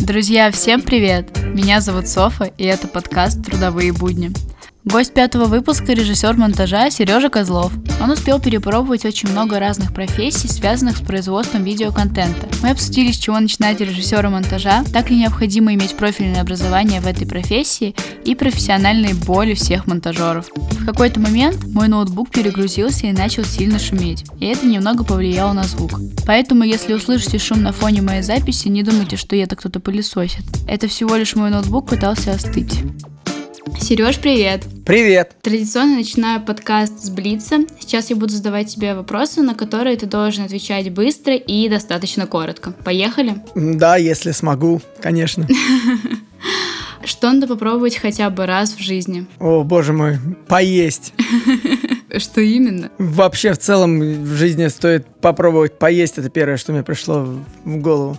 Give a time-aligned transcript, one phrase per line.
[0.00, 1.30] Друзья, всем привет!
[1.42, 4.30] Меня зовут Софа, и это подкаст «Трудовые будни».
[4.84, 7.72] Гость пятого выпуска– режиссер монтажа Сережа Козлов.
[8.02, 12.48] Он успел перепробовать очень много разных профессий, связанных с производством видеоконтента.
[12.62, 17.26] Мы обсудили, с чего начинать режиссера монтажа, так ли необходимо иметь профильное образование в этой
[17.26, 17.94] профессии
[18.26, 20.50] и профессиональные боли всех монтажеров.
[20.54, 25.64] В какой-то момент мой ноутбук перегрузился и начал сильно шуметь, и это немного повлияло на
[25.64, 25.98] звук.
[26.26, 30.44] Поэтому, если услышите шум на фоне моей записи, не думайте, что это кто-то пылесосит.
[30.68, 32.82] Это всего лишь мой ноутбук пытался остыть.
[33.78, 34.64] Сереж, привет!
[34.86, 35.36] Привет!
[35.42, 37.58] Традиционно начинаю подкаст с Блица.
[37.80, 42.72] Сейчас я буду задавать тебе вопросы, на которые ты должен отвечать быстро и достаточно коротко.
[42.84, 43.36] Поехали?
[43.54, 45.46] Да, если смогу, конечно.
[47.04, 49.26] Что надо попробовать хотя бы раз в жизни?
[49.38, 51.12] О, боже мой, поесть.
[52.16, 52.90] Что именно?
[52.98, 56.16] Вообще, в целом, в жизни стоит попробовать поесть.
[56.16, 57.26] Это первое, что мне пришло
[57.64, 58.18] в голову.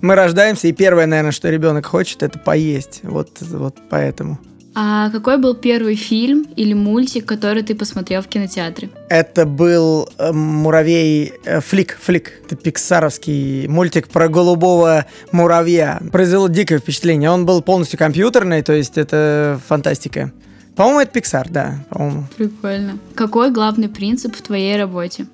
[0.00, 3.00] Мы рождаемся, и первое, наверное, что ребенок хочет, это поесть.
[3.04, 4.38] Вот, вот поэтому.
[4.76, 8.90] А какой был первый фильм или мультик, который ты посмотрел в кинотеатре?
[9.08, 12.32] Это был э, муравей э, Флик, Флик.
[12.44, 16.02] Это пиксаровский мультик про голубого муравья.
[16.10, 17.30] Произвело дикое впечатление.
[17.30, 20.32] Он был полностью компьютерный, то есть это фантастика.
[20.74, 22.24] По-моему, это Pixar, да, по-моему.
[22.36, 22.98] Прикольно.
[23.14, 25.26] Какой главный принцип в твоей работе?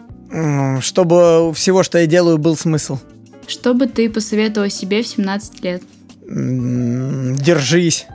[0.80, 2.98] Чтобы у всего, что я делаю, был смысл.
[3.46, 5.83] Что бы ты посоветовал себе в 17 лет?
[6.28, 8.06] Держись.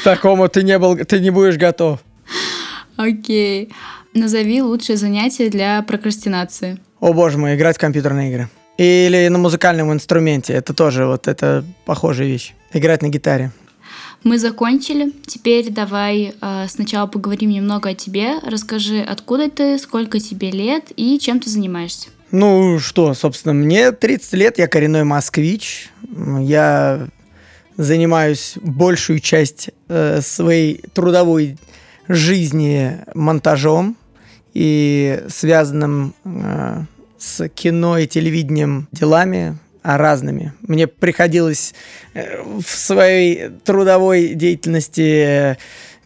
[0.00, 2.00] К такому ты не, был, ты не будешь готов.
[2.96, 3.72] Окей.
[4.14, 6.78] Назови лучшее занятие для прокрастинации.
[7.00, 8.48] О боже мой, играть в компьютерные игры.
[8.78, 10.54] Или на музыкальном инструменте.
[10.54, 12.54] Это тоже вот это похожая вещь.
[12.72, 13.52] Играть на гитаре.
[14.24, 15.12] Мы закончили.
[15.26, 18.38] Теперь давай э, сначала поговорим немного о тебе.
[18.42, 22.08] Расскажи, откуда ты, сколько тебе лет и чем ты занимаешься.
[22.32, 25.90] Ну что, собственно, мне 30 лет, я коренной москвич.
[26.40, 27.08] Я
[27.76, 31.58] занимаюсь большую часть э, своей трудовой
[32.08, 33.96] жизни монтажом
[34.54, 36.84] и связанным э,
[37.18, 40.52] с кино и телевидением делами а разными.
[40.62, 41.72] Мне приходилось
[42.12, 45.56] э, в своей трудовой деятельности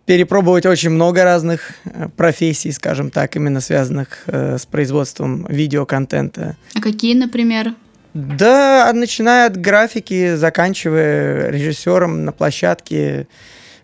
[0.04, 6.56] перепробовать очень много разных э, профессий, скажем так, именно связанных э, с производством видеоконтента.
[6.74, 7.74] А какие, например?
[8.14, 13.28] Да, начиная от графики, заканчивая режиссером на площадке.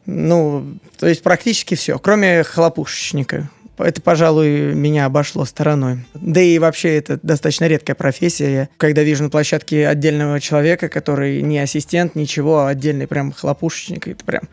[0.05, 3.49] Ну, то есть практически все, кроме хлопушечника.
[3.79, 5.99] Это, пожалуй, меня обошло стороной.
[6.15, 8.53] Да и вообще это достаточно редкая профессия.
[8.53, 14.09] Я, когда вижу на площадке отдельного человека, который не ассистент, ничего, а отдельный прям хлопушечник,
[14.09, 14.45] это прям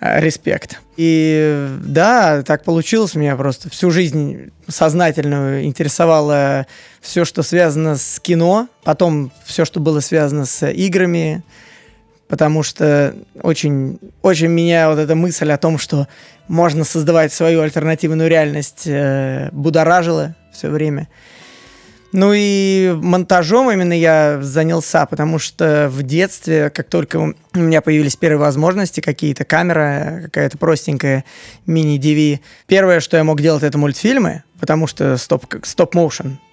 [0.00, 0.80] респект.
[0.96, 3.14] И да, так получилось.
[3.14, 6.66] Меня просто всю жизнь сознательно интересовало
[7.00, 11.42] все, что связано с кино, потом все, что было связано с играми,
[12.28, 16.08] потому что очень, очень меня вот эта мысль о том, что
[16.48, 21.08] можно создавать свою альтернативную реальность, э, будоражила все время.
[22.12, 28.16] Ну и монтажом именно я занялся, потому что в детстве, как только у меня появились
[28.16, 31.24] первые возможности, какие-то камера, какая-то простенькая
[31.66, 35.64] мини-DV, первое, что я мог делать, это мультфильмы, потому что стоп-моушен.
[35.64, 35.94] Стоп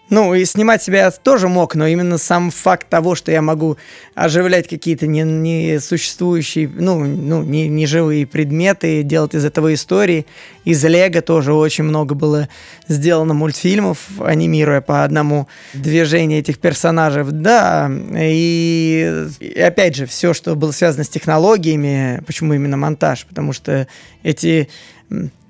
[0.09, 3.77] ну, и снимать себя я тоже мог, но именно сам факт того, что я могу
[4.15, 10.25] оживлять какие-то несуществующие, не ну, ну не, не живые предметы, делать из этого истории.
[10.63, 12.47] Из Лего тоже очень много было
[12.87, 17.25] сделано мультфильмов, анимируя по одному движению этих персонажей.
[17.25, 23.25] Да, и, и опять же, все, что было связано с технологиями, почему именно монтаж?
[23.25, 23.87] Потому что
[24.23, 24.69] эти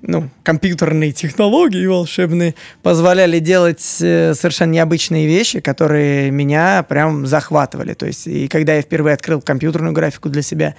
[0.01, 7.93] ну, компьютерные технологии волшебные позволяли делать э, совершенно необычные вещи, которые меня прям захватывали.
[7.93, 10.75] То есть, и когда я впервые открыл компьютерную графику для себя,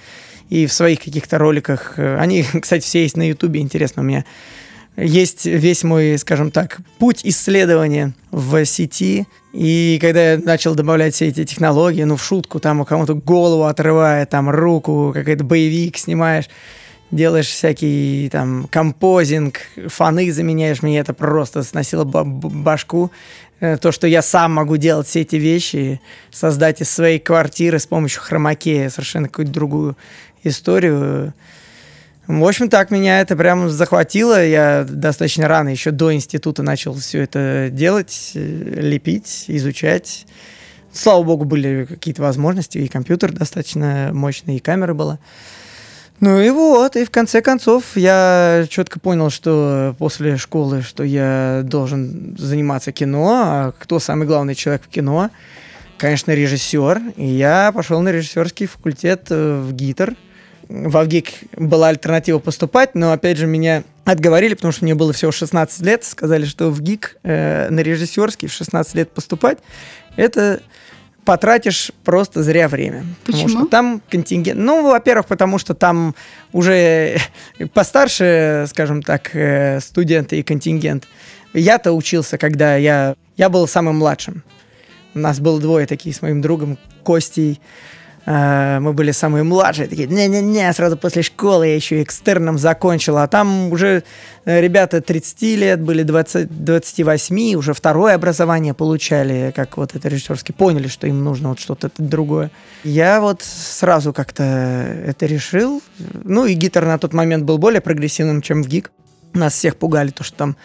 [0.49, 4.25] и в своих каких-то роликах, э, они, кстати, все есть на Ютубе, интересно, у меня
[4.97, 9.27] есть весь мой, скажем так, путь исследования в сети.
[9.53, 13.65] И когда я начал добавлять все эти технологии, ну, в шутку, там у кого-то голову
[13.65, 16.49] отрывает, там руку, какой-то боевик снимаешь,
[17.11, 23.11] делаешь всякий там композинг, фаны заменяешь, мне это просто сносило башку.
[23.59, 25.99] Э, то, что я сам могу делать все эти вещи,
[26.31, 29.97] создать из своей квартиры с помощью хромакея совершенно какую-то другую
[30.43, 31.33] историю.
[32.27, 34.45] В общем, так меня это прям захватило.
[34.45, 40.25] Я достаточно рано, еще до института, начал все это делать, э, лепить, изучать.
[40.91, 45.19] Слава богу, были какие-то возможности, и компьютер достаточно мощный, и камера была.
[46.19, 51.61] Ну и вот, и в конце концов я четко понял, что после школы, что я
[51.63, 55.29] должен заниматься кино, а кто самый главный человек в кино?
[55.97, 57.01] Конечно, режиссер.
[57.15, 60.15] И я пошел на режиссерский факультет э, в ГИТР.
[60.67, 65.31] В ВГИК была альтернатива поступать, но опять же меня отговорили, потому что мне было всего
[65.31, 66.03] 16 лет.
[66.03, 69.57] Сказали, что в ГИК э, на режиссерский в 16 лет поступать
[70.15, 70.61] это
[71.29, 73.05] потратишь просто зря время.
[73.23, 73.43] Почему?
[73.43, 74.59] Потому что там контингент...
[74.59, 76.15] Ну, во-первых, потому что там
[76.53, 77.19] уже
[77.75, 81.07] постарше, скажем так, э, студенты и контингент.
[81.53, 83.15] Я-то учился, когда я...
[83.37, 84.41] Я был самым младшим.
[85.13, 87.61] У нас было двое такие с моим другом Костей.
[88.29, 93.27] Э, мы были самые младшие, такие, не-не-не, сразу после школы я еще экстерном закончил, а
[93.27, 94.03] там уже
[94.45, 100.53] э, ребята 30 лет, были 20, 28, уже второе образование получали, как вот это режиссерский,
[100.53, 102.51] поняли, что им нужно вот что-то другое.
[102.83, 105.81] Я вот сразу как-то это решил,
[106.23, 108.91] ну и гитар на тот момент был более прогрессивным, чем в ГИК.
[109.33, 110.55] Нас всех пугали то, что там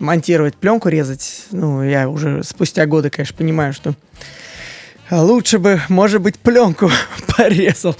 [0.00, 1.46] монтировать пленку, резать.
[1.52, 3.94] Ну, я уже спустя годы, конечно, понимаю, что
[5.20, 6.90] лучше бы, может быть, пленку
[7.36, 7.96] порезал,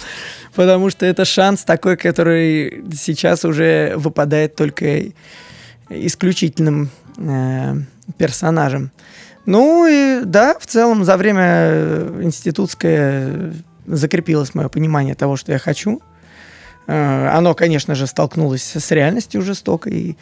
[0.55, 5.13] потому что это шанс такой, который сейчас уже выпадает только
[5.89, 7.75] исключительным э,
[8.17, 8.91] персонажем.
[9.45, 13.53] Ну и да, в целом за время институтское
[13.87, 16.01] закрепилось мое понимание того, что я хочу.
[16.87, 19.93] Э, оно, конечно же, столкнулось с реальностью жестокой.
[19.93, 20.17] И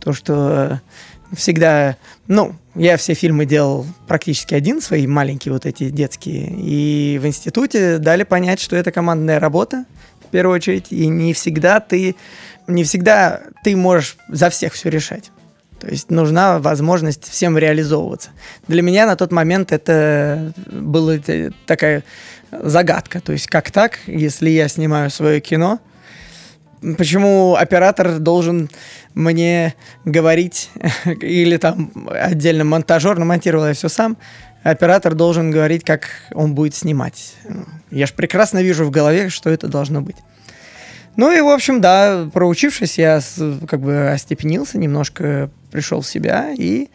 [0.00, 0.80] то, что
[1.32, 1.96] всегда,
[2.26, 6.52] ну, я все фильмы делал практически один, свои маленькие вот эти детские.
[6.56, 9.84] И в институте дали понять, что это командная работа,
[10.26, 12.16] в первую очередь, и не всегда ты,
[12.66, 15.30] не всегда ты можешь за всех все решать.
[15.80, 18.30] То есть нужна возможность всем реализовываться.
[18.66, 21.18] Для меня на тот момент это была
[21.66, 22.02] такая
[22.50, 23.20] загадка.
[23.20, 25.80] То есть как так, если я снимаю свое кино,
[26.94, 28.70] почему оператор должен
[29.14, 29.74] мне
[30.04, 30.70] говорить,
[31.20, 34.16] или там отдельно монтажер, намонтировал я все сам,
[34.62, 37.34] оператор должен говорить, как он будет снимать.
[37.90, 40.16] Я же прекрасно вижу в голове, что это должно быть.
[41.16, 43.20] Ну и, в общем, да, проучившись, я
[43.66, 46.88] как бы остепенился, немножко пришел в себя и,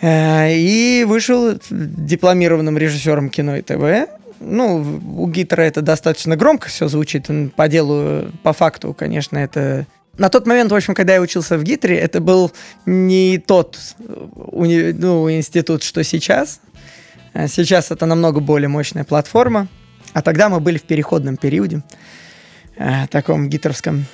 [0.00, 4.10] э, и вышел дипломированным режиссером кино и ТВ.
[4.40, 9.86] Ну, у Гитера это достаточно громко все звучит, по делу, по факту, конечно, это
[10.18, 12.52] на тот момент, в общем, когда я учился в Гитре, это был
[12.86, 13.78] не тот
[14.34, 14.92] уни...
[14.92, 16.60] ну, институт, что сейчас.
[17.34, 19.68] А сейчас это намного более мощная платформа.
[20.14, 21.82] А тогда мы были в переходном периоде,
[22.76, 24.06] э, таком гитровском.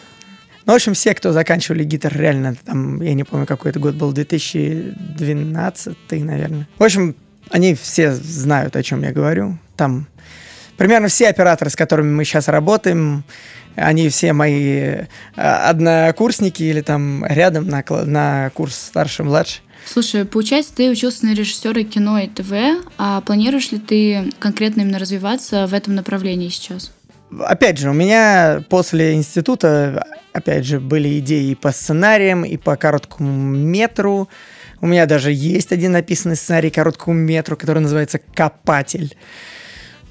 [0.67, 3.95] Ну, в общем, все, кто заканчивали гитар, реально, там, я не помню, какой это год
[3.95, 6.69] был, 2012, наверное.
[6.79, 7.17] В общем,
[7.51, 9.59] они все знают, о чем я говорю.
[9.77, 10.07] Там
[10.77, 13.25] примерно все операторы, с которыми мы сейчас работаем,
[13.77, 15.07] они все мои э,
[15.37, 19.61] однокурсники или там рядом на, на курс старше-младше.
[19.87, 22.53] Слушай, получается, ты учился на режиссера кино и ТВ,
[22.97, 26.93] а планируешь ли ты конкретно именно развиваться в этом направлении сейчас?
[27.41, 32.77] Опять же, у меня после института, опять же, были идеи и по сценариям, и по
[32.77, 34.29] короткому метру.
[34.81, 39.17] У меня даже есть один написанный сценарий короткому метру, который называется «Копатель».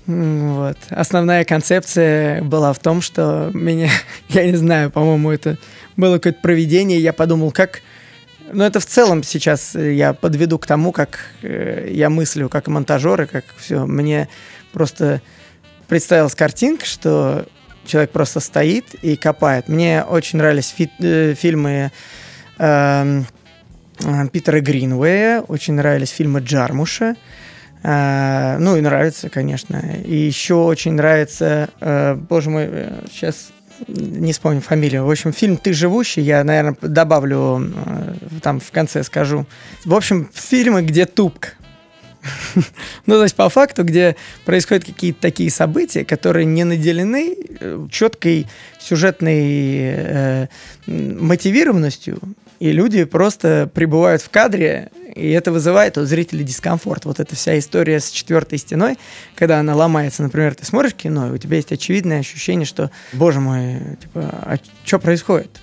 [0.06, 0.78] Вот.
[0.90, 3.90] Основная концепция была в том, что меня,
[4.30, 5.58] я не знаю, по-моему, это
[5.96, 7.00] было какое-то проведение.
[7.00, 7.82] Я подумал, как...
[8.52, 13.24] Ну, это в целом сейчас я подведу к тому, как э, я мыслю как монтажер,
[13.24, 13.86] и как все.
[13.86, 14.28] Мне
[14.74, 15.22] просто
[15.88, 17.46] представилась картинка, что
[17.86, 19.70] человек просто стоит и копает.
[19.70, 21.92] Мне очень нравились фи- э, фильмы
[22.60, 23.22] э,
[24.32, 27.16] Питера Гринвея, очень нравились фильмы Джармуша.
[27.84, 29.82] Ну и нравится, конечно.
[30.06, 32.70] И еще очень нравится, э, боже мой,
[33.12, 35.06] сейчас э, не вспомню фамилию.
[35.06, 39.46] В общем, фильм «Ты живущий», я, наверное, добавлю, э, там в конце скажу.
[39.84, 41.50] В общем, фильмы, где тупка.
[43.06, 47.36] ну, то есть, по факту, где происходят какие-то такие события, которые не наделены
[47.92, 48.48] четкой
[48.80, 50.48] сюжетной э,
[50.88, 52.22] мотивированностью,
[52.64, 57.04] и люди просто пребывают в кадре, и это вызывает у зрителей дискомфорт.
[57.04, 58.98] Вот эта вся история с четвертой стеной,
[59.36, 63.42] когда она ломается, например, ты смотришь кино, и у тебя есть очевидное ощущение, что, боже
[63.42, 65.60] мой, типа, а что происходит?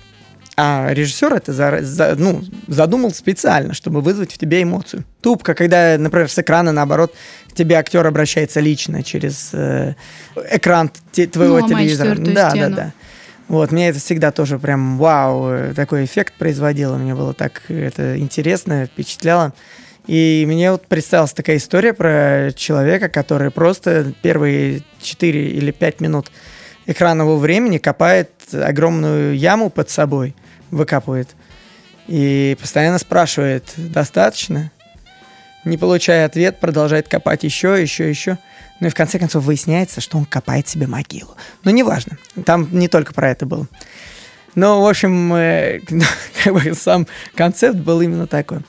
[0.57, 5.03] А режиссер это за, за, ну, задумал специально, чтобы вызвать в тебе эмоцию.
[5.21, 7.15] Тупка, когда, например, с экрана, наоборот,
[7.49, 9.95] к тебе актер обращается лично через э,
[10.51, 12.15] экран те, твоего ну, телевизора.
[12.15, 12.75] Да, стену.
[12.75, 12.93] да, да.
[13.51, 16.95] Вот, мне это всегда тоже прям вау, э, такой эффект производило.
[16.95, 19.51] Мне было так это интересно, впечатляло.
[20.07, 26.31] И мне вот представилась такая история про человека, который просто первые 4 или 5 минут
[26.85, 30.33] экранного времени копает огромную яму под собой,
[30.69, 31.35] выкапывает.
[32.07, 34.71] И постоянно спрашивает, достаточно?
[35.65, 38.37] Не получая ответ, продолжает копать еще, еще, еще.
[38.81, 41.37] Ну и в конце концов выясняется, что он копает себе могилу.
[41.63, 43.67] Но неважно, там не только про это было.
[44.55, 45.79] Но, в общем, э,
[46.43, 48.59] как бы сам концепт был именно такой.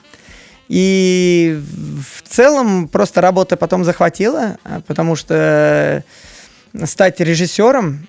[0.68, 6.04] И в целом просто работа потом захватила, а, потому что
[6.84, 8.06] стать режиссером,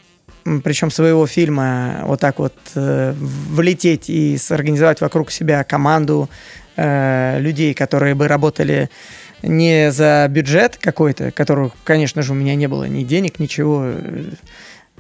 [0.63, 6.29] причем своего фильма, вот так вот э, влететь и сорганизовать вокруг себя команду
[6.75, 8.89] э, людей, которые бы работали
[9.44, 14.32] не за бюджет какой-то, которого, конечно же, у меня не было ни денег, ничего э,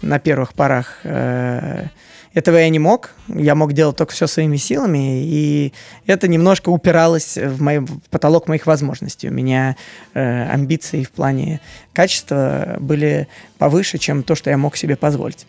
[0.01, 0.99] на первых порах.
[1.03, 1.87] Э,
[2.33, 3.11] этого я не мог.
[3.27, 5.73] Я мог делать только все своими силами, и
[6.07, 9.29] это немножко упиралось в, мой, в потолок моих возможностей.
[9.29, 9.77] У меня
[10.13, 11.61] э, амбиции в плане
[11.93, 13.27] качества были
[13.59, 15.45] повыше, чем то, что я мог себе позволить.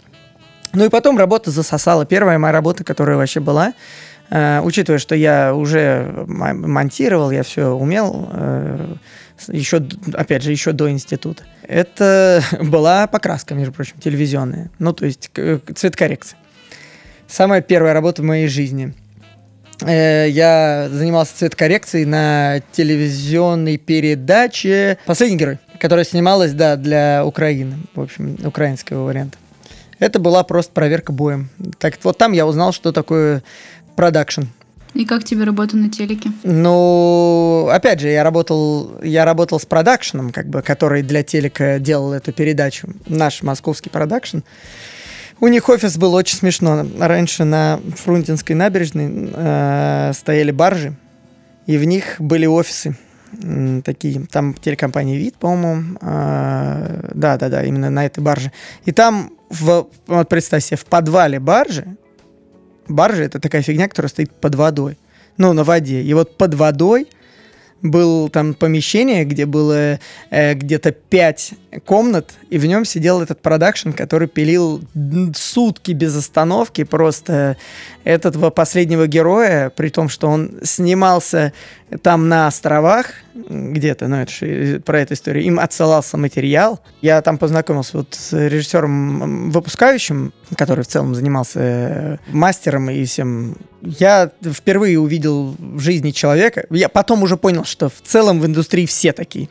[0.73, 2.05] Ну и потом работа засосала.
[2.05, 3.75] Первая моя работа, которая вообще была,
[4.31, 8.95] учитывая, что я уже монтировал, я все умел, э,
[9.49, 11.45] еще, опять же, еще до института.
[11.63, 14.71] Это была покраска, между прочим, телевизионная.
[14.79, 15.31] Ну, то есть
[15.75, 16.39] цветкоррекция.
[17.27, 18.95] Самая первая работа в моей жизни.
[19.83, 28.01] Э, я занимался цветокоррекцией на телевизионной передаче «Последний герой», которая снималась, да, для Украины, в
[28.01, 29.39] общем, украинского варианта.
[29.99, 31.49] Это была просто проверка боем.
[31.79, 33.43] Так вот там я узнал, что такое
[33.97, 34.43] продакшн.
[34.95, 36.31] И как тебе работа на телеке?
[36.45, 42.13] Ну, опять же, я работал, я работал с продакшеном, как бы, который для телека делал
[42.13, 42.89] эту передачу.
[43.09, 44.39] Наш московский продакшн.
[45.41, 46.87] У них офис был очень смешно.
[46.99, 50.95] Раньше на Фрунтинской набережной э, стояли баржи,
[51.67, 52.97] и в них были офисы
[53.43, 54.25] э, такие.
[54.31, 55.99] Там телекомпания «Вид», по-моему.
[56.01, 58.53] Э, да, да, да, именно на этой барже.
[58.85, 61.97] И там, в, вот представь себе, в подвале баржи,
[62.89, 64.99] баржа— это такая фигня, которая стоит под водой.
[65.37, 66.03] Ну, на воде.
[66.03, 67.09] И вот под водой—
[67.85, 70.01] был там помещение, где было
[70.31, 71.53] э, где-то пять
[71.85, 74.83] комнат, и в нем сидел этот продакшн, который пилил
[75.37, 77.57] сутки без остановки просто
[78.03, 81.53] этого последнего героя, при том, что он снимался
[82.03, 86.81] там на островах где-то, ну это же про эту историю, им отсылался материал.
[87.03, 93.57] Я там познакомился вот с режиссером выпускающим, который в целом занимался э, мастером и всем.
[93.99, 98.87] Я впервые увидел в жизни человека, я потом уже понял, что в целом в индустрии
[98.87, 99.49] все такие.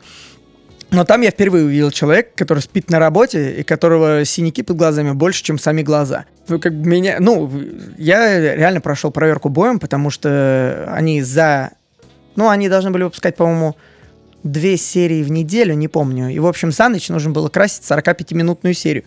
[0.90, 5.10] Но там я впервые увидел человека, который спит на работе и которого синяки под глазами
[5.12, 6.24] больше, чем сами глаза.
[6.46, 7.50] Ну, как меня, ну,
[7.98, 11.72] я реально прошел проверку боем, потому что они за
[12.36, 13.76] ну, они должны были выпускать, по-моему,
[14.42, 16.28] две серии в неделю, не помню.
[16.28, 19.04] И, в общем, за ночь нужно было красить 45-минутную серию.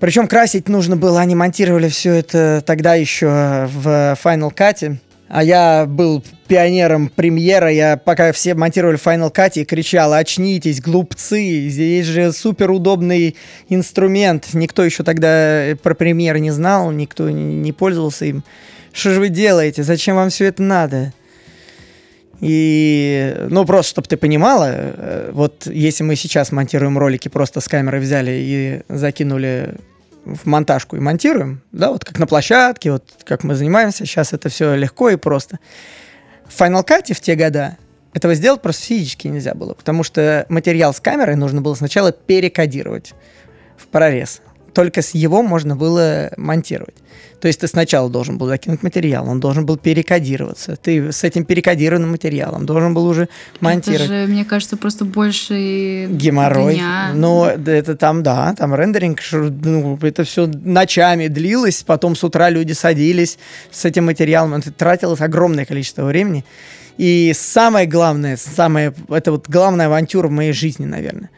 [0.00, 4.96] Причем красить нужно было, они монтировали все это тогда еще в Final Cut.
[5.28, 11.68] А я был пионером премьера, я пока все монтировали Final Cut и кричал, очнитесь, глупцы,
[11.68, 13.36] здесь же супер удобный
[13.68, 14.48] инструмент.
[14.54, 18.42] Никто еще тогда про премьер не знал, никто не пользовался им.
[18.92, 19.84] Что же вы делаете?
[19.84, 21.12] Зачем вам все это надо?
[22.40, 27.68] И, ну, просто, чтобы ты понимала, э, вот если мы сейчас монтируем ролики, просто с
[27.68, 29.74] камеры взяли и закинули
[30.24, 34.48] в монтажку и монтируем, да, вот как на площадке, вот как мы занимаемся, сейчас это
[34.48, 35.58] все легко и просто.
[36.46, 37.76] В Final Cut в те года
[38.12, 43.14] этого сделать просто физически нельзя было, потому что материал с камерой нужно было сначала перекодировать
[43.76, 44.42] в прорез.
[44.72, 46.94] Только с его можно было монтировать.
[47.40, 50.76] То есть ты сначала должен был закинуть материал, он должен был перекодироваться.
[50.76, 53.28] Ты с этим перекодированным материалом должен был уже
[53.60, 54.10] монтировать.
[54.10, 56.74] Это же, мне кажется, просто больше геморрой.
[56.74, 57.12] Дня.
[57.14, 62.72] Но это там, да, там рендеринг, ну, это все ночами длилось, потом с утра люди
[62.72, 63.38] садились
[63.70, 66.44] с этим материалом, это тратилось огромное количество времени.
[66.98, 71.30] И самое главное, самое, это вот главная авантюра в моей жизни, наверное.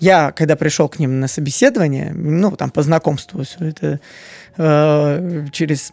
[0.00, 4.00] Я, когда пришел к ним на собеседование, ну, там, по знакомству, все это
[4.56, 5.92] э, через...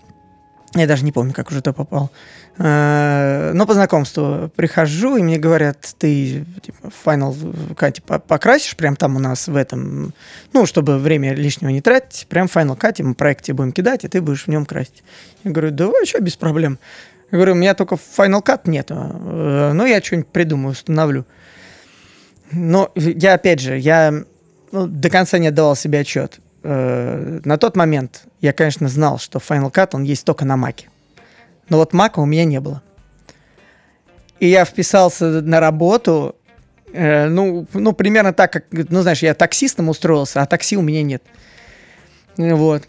[0.75, 2.11] Я даже не помню, как уже туда попал.
[2.57, 8.95] Э, но по знакомству прихожу, и мне говорят, ты типа, Final Cut типа, покрасишь прям
[8.95, 10.13] там у нас в этом,
[10.53, 14.07] ну, чтобы время лишнего не тратить, прям Final Cut мы проект тебе будем кидать, и
[14.07, 15.03] ты будешь в нем красить.
[15.43, 16.79] Я говорю, да вообще без проблем.
[17.31, 21.25] Я говорю, у меня только Final Cut нет, э, но я что-нибудь придумаю, установлю.
[22.55, 24.23] Но я, опять же, я
[24.71, 26.39] ну, до конца не отдавал себе отчет.
[26.63, 30.89] Э, на тот момент я, конечно, знал, что Final Cut, он есть только на Маке.
[31.69, 32.81] Но вот Мака у меня не было.
[34.39, 36.35] И я вписался на работу,
[36.93, 41.03] э, ну, ну, примерно так, как, ну, знаешь, я таксистом устроился, а такси у меня
[41.03, 41.23] нет.
[42.37, 42.83] Вот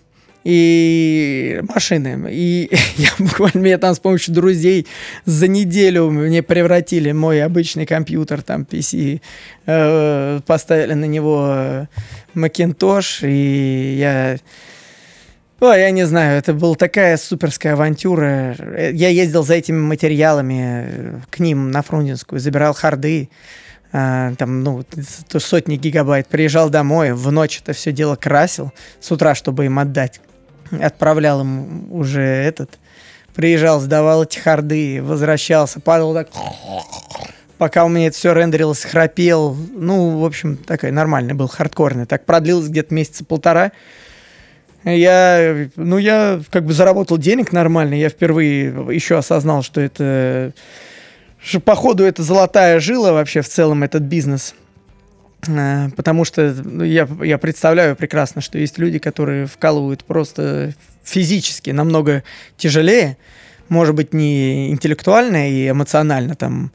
[0.46, 2.28] и машины.
[2.30, 4.86] И я буквально меня там с помощью друзей
[5.24, 9.20] за неделю мне превратили мой обычный компьютер, там PC,
[9.66, 11.88] э, поставили на него
[12.34, 14.36] Macintosh, и я...
[15.58, 18.54] Ой, я не знаю, это была такая суперская авантюра.
[18.92, 23.30] Я ездил за этими материалами к ним на Фрунзенскую, забирал харды,
[23.92, 24.84] а, там, ну,
[25.38, 30.20] сотни гигабайт, приезжал домой, в ночь это все дело красил, с утра, чтобы им отдать
[30.80, 32.78] отправлял им уже этот,
[33.34, 36.28] приезжал, сдавал эти харды, возвращался, падал так,
[37.58, 39.54] пока у меня это все рендерилось, храпел.
[39.54, 42.06] Ну, в общем, такой нормальный был, хардкорный.
[42.06, 43.72] Так продлилось где-то месяца полтора.
[44.84, 47.94] Я, ну, я как бы заработал денег нормально.
[47.94, 50.52] Я впервые еще осознал, что это,
[51.42, 54.54] что походу это золотая жила вообще в целом этот бизнес.
[55.48, 61.70] Э, потому что ну, я, я представляю прекрасно, что есть люди, которые вкалывают просто физически
[61.70, 62.22] намного
[62.56, 63.16] тяжелее,
[63.68, 66.72] может быть, не интеллектуально и эмоционально, там,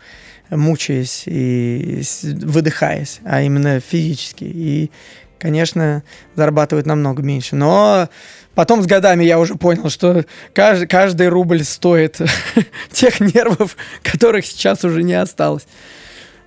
[0.50, 4.44] мучаясь и выдыхаясь, а именно физически.
[4.44, 4.92] И,
[5.40, 6.04] конечно,
[6.36, 7.56] зарабатывают намного меньше.
[7.56, 8.10] Но
[8.56, 12.20] потом с годами я уже понял, что каждый, каждый рубль стоит
[12.92, 15.66] тех нервов, которых сейчас уже не осталось.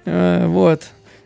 [0.05, 0.83] Э, вот.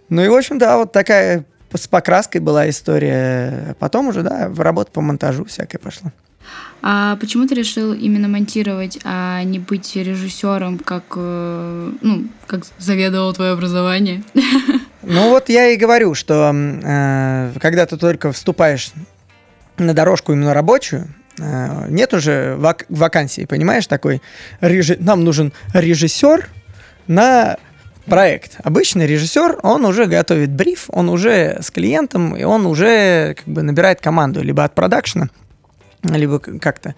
[0.09, 3.77] Ну и, в общем, да, вот такая с покраской была история.
[3.79, 6.11] Потом уже, да, в работу по монтажу всякое пошло.
[6.81, 13.33] А почему ты решил именно монтировать, а не быть режиссером, как, э, ну, как заведовало
[13.35, 14.23] твое образование?
[15.03, 18.91] Ну вот я и говорю, что э, когда ты только вступаешь
[19.79, 24.21] на дорожку именно рабочую, э, нет уже вак- вакансии, понимаешь, такой,
[24.61, 26.49] режи- нам нужен режиссер
[27.07, 27.57] на
[28.09, 28.57] проект.
[28.63, 33.63] Обычный режиссер, он уже готовит бриф, он уже с клиентом, и он уже как бы
[33.63, 35.29] набирает команду либо от продакшена,
[36.03, 36.95] либо как-то.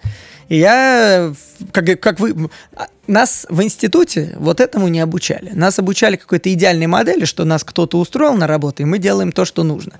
[0.49, 1.33] И я,
[1.71, 5.51] как, как вы, а, нас в институте вот этому не обучали.
[5.53, 9.45] Нас обучали какой-то идеальной модели, что нас кто-то устроил на работу, и мы делаем то,
[9.45, 9.93] что нужно.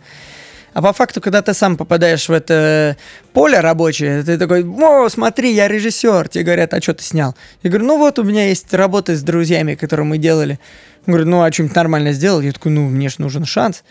[0.74, 2.96] А по факту, когда ты сам попадаешь в это
[3.34, 6.30] поле рабочее, ты такой, о, смотри, я режиссер.
[6.30, 7.36] Тебе говорят, а что ты снял?
[7.62, 10.60] Я говорю, ну вот у меня есть работа с друзьями, которые мы делали.
[11.06, 12.42] Говорю, ну а что-нибудь нормально сделал?
[12.42, 13.84] Я такой, ну мне же нужен шанс.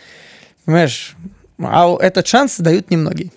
[0.65, 1.15] Понимаешь?
[1.59, 3.31] А этот шанс дают немногие.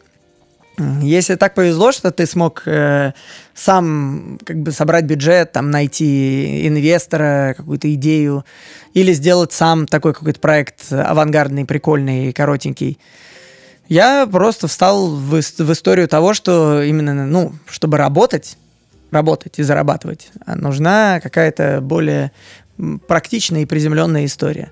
[1.03, 3.13] Если так повезло, что ты смог э,
[3.55, 8.45] сам как бы собрать бюджет, там найти инвестора, какую-то идею,
[8.93, 12.99] или сделать сам такой какой-то проект авангардный, прикольный, коротенький,
[13.89, 18.57] я просто встал в, в историю того, что именно, ну, чтобы работать,
[19.13, 22.33] работать и зарабатывать, нужна какая-то более
[23.07, 24.71] практичная и приземленная история.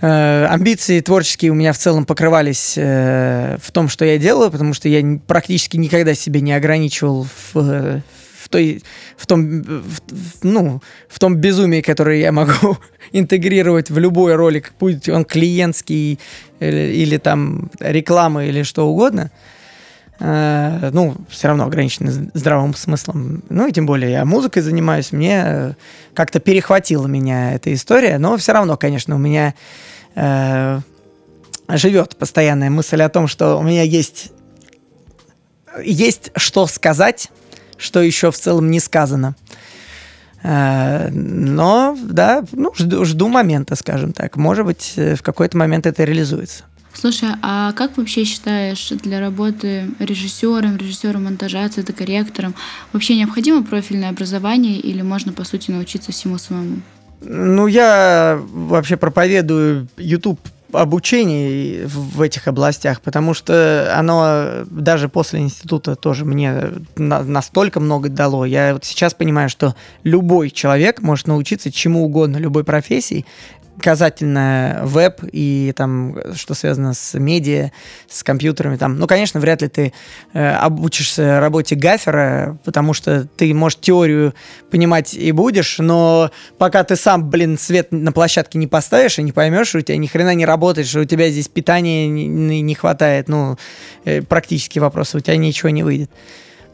[0.00, 4.72] Э, амбиции творческие у меня в целом покрывались э, в том, что я делаю, потому
[4.72, 8.82] что я практически никогда себе не ограничивал в, в, той,
[9.16, 10.00] в, том, в,
[10.42, 12.78] ну, в том безумии, которое я могу
[13.12, 16.18] интегрировать в любой ролик, будь он клиентский
[16.60, 19.30] или, или там реклама или что угодно.
[19.30, 19.59] Э,
[20.20, 23.42] ну, все равно ограничены здравым смыслом.
[23.48, 25.74] Ну, и тем более я музыкой занимаюсь, мне
[26.14, 29.54] как-то перехватила меня эта история, но все равно, конечно, у меня
[30.14, 30.80] э,
[31.68, 34.32] живет постоянная мысль о том, что у меня есть,
[35.82, 37.30] есть что сказать,
[37.78, 39.36] что еще в целом не сказано.
[40.42, 44.36] Э, но, да, ну, жду, жду момента, скажем так.
[44.36, 46.64] Может быть, в какой-то момент это реализуется.
[46.92, 52.54] Слушай, а как вообще считаешь для работы режиссером, режиссером монтажа, цветокорректором
[52.92, 56.80] вообще необходимо профильное образование или можно, по сути, научиться всему самому?
[57.22, 60.40] Ну, я вообще проповедую YouTube
[60.72, 68.44] обучение в этих областях, потому что оно даже после института тоже мне настолько много дало.
[68.44, 69.74] Я вот сейчас понимаю, что
[70.04, 73.26] любой человек может научиться чему угодно, любой профессии,
[73.80, 77.72] касательно веб и там, что связано с медиа,
[78.08, 78.98] с компьютерами там.
[78.98, 79.92] Ну, конечно, вряд ли ты
[80.32, 84.34] э, обучишься работе гафера, потому что ты, может, теорию
[84.70, 89.32] понимать и будешь, но пока ты сам, блин, свет на площадке не поставишь и не
[89.32, 93.28] поймешь, у тебя ни хрена не работает, что у тебя здесь питания не, не хватает,
[93.28, 93.56] ну,
[94.04, 96.10] э, практически вопросы, у тебя ничего не выйдет.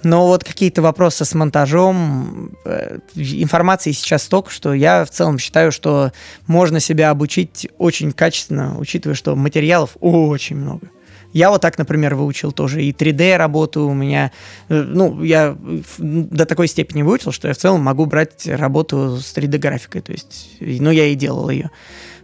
[0.06, 5.72] Но вот какие-то вопросы с монтажом, э, информации сейчас столько, что я в целом считаю,
[5.72, 6.12] что
[6.46, 10.90] можно себя обучить очень качественно, учитывая, что материалов очень много.
[11.32, 14.30] Я вот так, например, выучил тоже и 3D работу у меня.
[14.68, 15.56] Э, ну, я
[15.98, 20.02] до такой степени выучил, что я в целом могу брать работу с 3D графикой.
[20.02, 21.72] То есть, ну, я и делал ее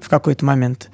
[0.01, 0.89] в какой-то момент.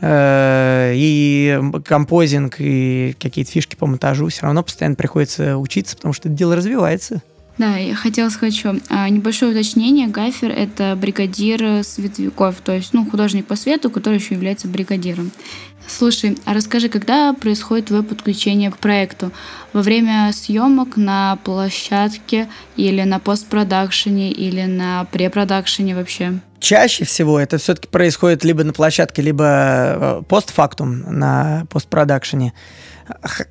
[0.00, 6.28] Э, и композинг, и какие-то фишки по монтажу, все равно постоянно приходится учиться, потому что
[6.28, 7.22] это дело развивается.
[7.56, 10.08] Да, я хотела сказать еще а, небольшое уточнение.
[10.08, 15.30] Гафер— это бригадир световиков, то есть ну, художник по свету, который еще является бригадиром.
[15.86, 19.30] Слушай, а расскажи, когда происходит твое подключение к проекту?
[19.72, 26.40] Во время съемок на площадке или на постпродакшене или на препродакшене вообще?
[26.64, 32.54] Чаще всего это все-таки происходит либо на площадке, либо э, постфактум на постпродакшене.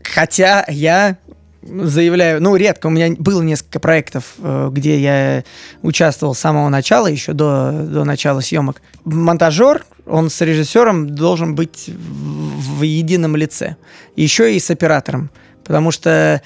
[0.03, 1.17] Хотя я
[1.61, 5.43] заявляю, ну, редко, у меня было несколько проектов, э, где я
[5.83, 8.81] участвовал с самого начала, еще до, до начала съемок.
[9.05, 13.75] Монтажер, он с режиссером должен быть в, в едином лице.
[14.15, 15.29] Еще и с оператором.
[15.63, 16.41] Потому что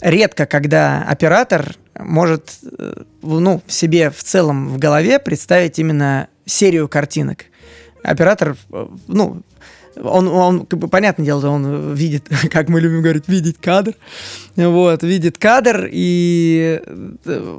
[0.00, 6.88] редко, когда оператор может э, ну, в себе в целом в голове представить именно серию
[6.88, 7.44] картинок.
[8.02, 9.42] Оператор, э, ну,
[10.02, 13.94] он, он как бы, понятное дело, он видит, как мы любим говорить, видит кадр,
[14.56, 16.80] вот, видит кадр, и,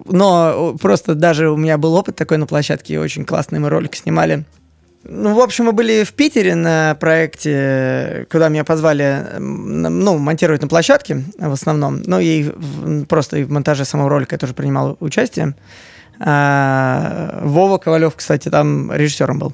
[0.06, 4.46] но просто даже у меня был опыт такой на площадке, очень классный мы ролик снимали,
[5.04, 10.68] ну, в общем, мы были в Питере на проекте, куда меня позвали, ну, монтировать на
[10.68, 12.52] площадке в основном, ну, и
[13.06, 15.56] просто и в монтаже самого ролика я тоже принимал участие.
[16.20, 19.54] А, Вова Ковалев, кстати, там режиссером был.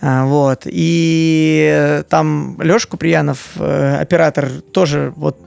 [0.00, 0.62] А, вот.
[0.64, 5.38] И там Леша Куприянов, э, оператор, тоже вот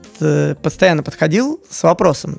[0.62, 2.38] постоянно подходил с вопросом.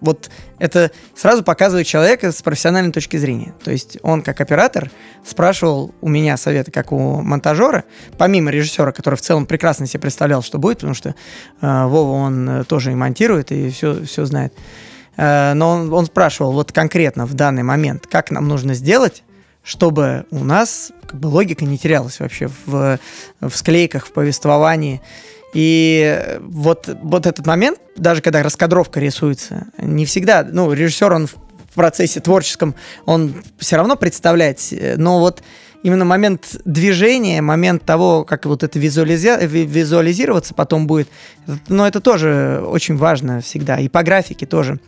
[0.00, 3.54] Вот это сразу показывает человека с профессиональной точки зрения.
[3.62, 4.90] То есть он, как оператор,
[5.24, 7.84] спрашивал у меня советы, как у монтажера,
[8.18, 11.14] помимо режиссера, который в целом прекрасно себе представлял, что будет, потому что
[11.60, 14.54] э, Вова, он тоже и монтирует, и все, все знает.
[15.16, 19.22] Э, но он, он спрашивал вот конкретно в данный момент, как нам нужно сделать,
[19.66, 22.98] чтобы у нас как бы, логика не терялась вообще в,
[23.40, 25.02] в склейках, в повествовании.
[25.54, 31.34] И вот, вот этот момент, даже когда раскадровка рисуется, не всегда, ну, режиссер, он в
[31.74, 34.60] процессе творческом, он все равно представляет,
[34.96, 35.42] но вот
[35.82, 39.46] именно момент движения, момент того, как вот это визуализи...
[39.46, 41.08] визуализироваться потом будет,
[41.68, 44.80] ну, это тоже очень важно всегда, и по графике тоже.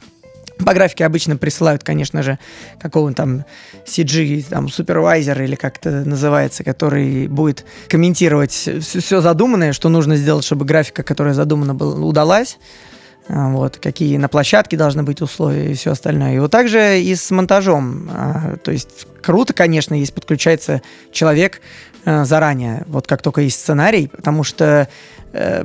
[0.64, 2.38] По графике обычно присылают, конечно же,
[2.80, 3.44] какого-нибудь там
[3.86, 10.44] CG, там, супервайзер или как это называется, который будет комментировать все задуманное, что нужно сделать,
[10.44, 12.58] чтобы графика, которая задумана, была, удалась.
[13.28, 16.34] А, вот, какие на площадке должны быть условия и все остальное.
[16.34, 18.08] И вот также и с монтажом.
[18.10, 21.60] А, то есть круто, конечно, если подключается человек
[22.04, 24.88] а, заранее, вот как только есть сценарий, потому что
[25.32, 25.64] э,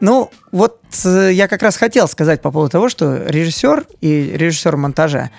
[0.00, 4.76] ну, вот э, я как раз хотел сказать по поводу того, что режиссер и режиссер
[4.76, 5.30] монтажа,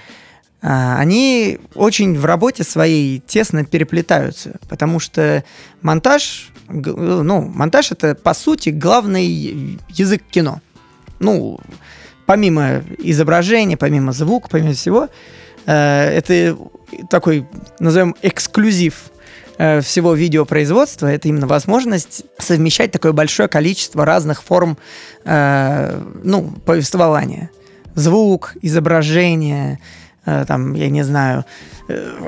[0.63, 5.43] а, они очень в работе своей тесно переплетаются, потому что
[5.81, 10.61] монтаж, ну, монтаж это по сути главный язык кино.
[11.19, 11.59] Ну,
[12.27, 15.09] помимо изображения, помимо звука, помимо всего,
[15.65, 16.55] э, это
[17.09, 17.47] такой,
[17.79, 19.11] назовем, эксклюзив
[19.61, 24.75] Э, всего видеопроизводства, это именно возможность совмещать такое большое количество разных форм
[25.23, 27.51] э, ну, повествования.
[27.93, 29.77] Звук, изображение,
[30.25, 31.45] э, там, я не знаю,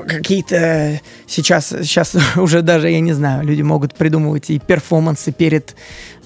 [0.06, 5.74] какие-то сейчас, сейчас уже даже, я не знаю, люди могут придумывать и перформансы перед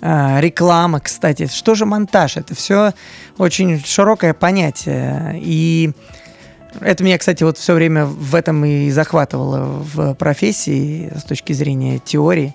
[0.02, 1.46] рекламой, кстати.
[1.46, 2.36] Что же монтаж?
[2.36, 2.92] Это все
[3.38, 5.40] очень широкое понятие.
[5.42, 5.92] И
[6.80, 11.98] это меня, кстати, вот все время в этом и захватывало в профессии с точки зрения
[11.98, 12.54] теории.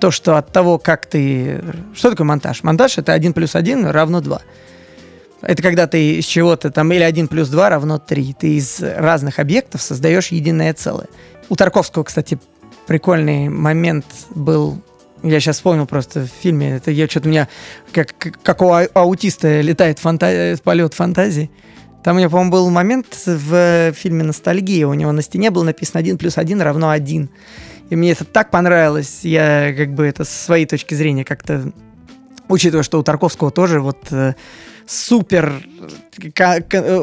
[0.00, 1.62] То, что от того, как ты...
[1.94, 2.62] Что такое монтаж?
[2.62, 4.40] Монтаж— это 1 плюс 1 равно 2.
[5.42, 8.36] Это когда ты из чего-то там или 1 плюс 2 равно 3.
[8.38, 11.08] Ты из разных объектов создаешь единое целое.
[11.48, 12.38] У Тарковского, кстати,
[12.86, 14.78] прикольный момент был
[15.22, 16.76] я сейчас вспомнил просто в фильме.
[16.76, 17.48] Это я что-то у меня
[17.92, 20.56] как, как у аутиста летает фанта...
[20.64, 21.50] полет фантазии.
[22.02, 24.86] Там у него, по-моему, был момент в фильме «Ностальгия».
[24.86, 27.28] У него на стене было написано «1 плюс 1 равно 1».
[27.90, 29.20] И мне это так понравилось.
[29.22, 31.72] Я как бы это с своей точки зрения как-то...
[32.48, 34.34] Учитывая, что у Тарковского тоже вот э,
[34.86, 35.52] супер...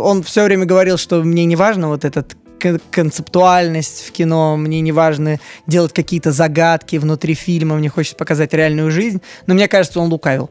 [0.02, 2.36] Он все время говорил, что мне не важно вот этот
[2.92, 8.92] концептуальность в кино, мне не важно делать какие-то загадки внутри фильма, мне хочется показать реальную
[8.92, 10.50] жизнь, но мне кажется, он лукавил.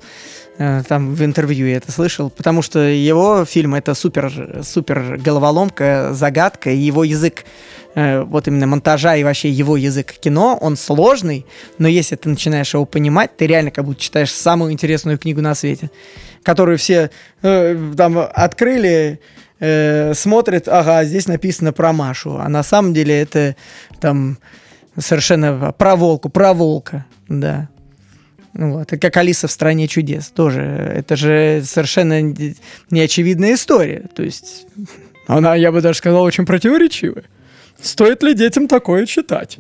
[0.59, 6.11] Э, там в интервью я это слышал, потому что его фильм это супер, супер головоломка,
[6.13, 7.45] загадка, и его язык,
[7.95, 11.47] э, вот именно монтажа и вообще его язык кино, он сложный,
[11.79, 15.55] но если ты начинаешь его понимать, ты реально как будто читаешь самую интересную книгу на
[15.55, 15.91] свете,
[16.43, 17.11] которую все
[17.43, 19.21] э, там открыли,
[19.61, 23.57] э, смотрят, ага, здесь написано про Машу, а на самом деле это
[24.01, 24.39] там
[24.99, 27.69] Совершенно про волку, про волка, да.
[28.59, 28.93] Вот.
[28.93, 30.63] И как Алиса в стране чудес тоже.
[30.63, 32.21] Это же совершенно
[32.91, 34.07] неочевидная история.
[34.15, 34.67] То есть
[35.29, 37.23] она, я бы даже сказал, очень противоречивая.
[37.81, 39.59] Стоит ли детям такое читать?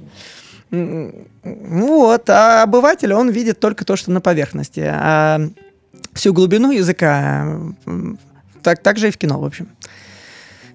[0.70, 4.82] Вот, а обыватель, он видит только то, что на поверхности.
[4.84, 5.40] А
[6.12, 7.56] всю глубину языка
[8.64, 9.68] так, так же и в кино, в общем.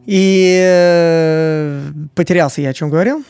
[0.06, 3.26] И э, потерялся я, о чем говорил.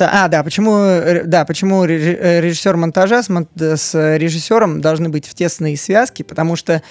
[0.00, 6.24] А, да, почему, да, почему режиссер монтажа с, с режиссером должны быть в тесной связке,
[6.24, 6.82] потому что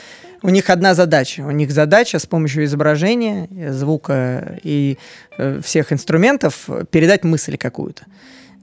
[0.42, 1.42] у них одна задача.
[1.42, 4.98] У них задача с помощью изображения, звука и
[5.38, 8.04] э, всех инструментов передать мысль какую-то.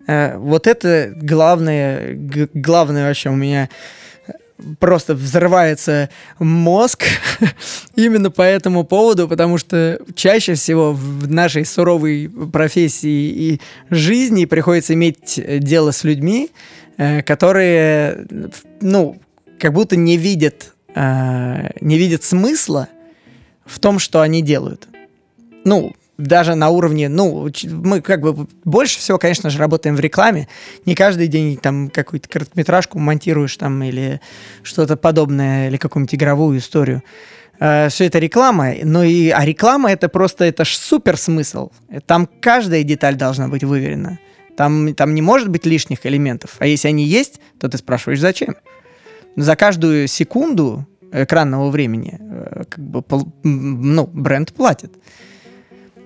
[0.07, 2.15] Э, вот это главное,
[2.55, 3.69] главное вообще у меня
[4.79, 7.05] просто взрывается мозг
[7.97, 14.95] именно по этому поводу, потому что чаще всего в нашей суровой профессии и жизни приходится
[14.95, 16.51] иметь дело с людьми,
[16.97, 18.27] э, которые,
[18.81, 19.21] ну,
[19.59, 22.89] как будто не видят, э, не видят смысла
[23.65, 24.89] в том, что они делают.
[25.65, 30.49] Ну, даже на уровне, ну, мы как бы больше всего, конечно же, работаем в рекламе.
[30.87, 34.21] Не каждый день там какую-то короткометражку монтируешь там или
[34.63, 37.03] что-то подобное, или какую-нибудь игровую историю.
[37.59, 41.71] Э, все это реклама, но и, а реклама это просто, это ж супер смысл.
[42.07, 44.19] Там каждая деталь должна быть выверена.
[44.57, 46.57] Там, там не может быть лишних элементов.
[46.59, 48.57] А если они есть, то ты спрашиваешь, зачем?
[49.37, 53.03] За каждую секунду экранного времени э, как бы,
[53.43, 54.93] ну, бренд платит.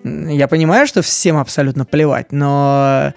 [0.04, 3.14] Я понимаю, что всем абсолютно плевать, но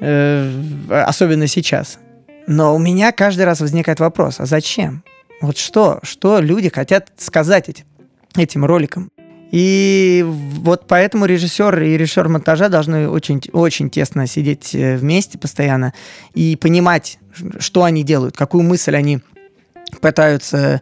[0.00, 0.50] э,
[0.88, 1.98] особенно сейчас.
[2.46, 5.04] Но у меня каждый раз возникает вопрос, а зачем?
[5.42, 7.84] Вот что, что люди хотят сказать этим,
[8.34, 9.10] этим роликом?
[9.50, 15.92] И вот поэтому режиссер и режиссер монтажа должны очень, очень тесно сидеть э, вместе постоянно
[16.32, 17.18] и понимать,
[17.58, 19.20] что они делают, какую мысль они
[20.00, 20.80] пытаются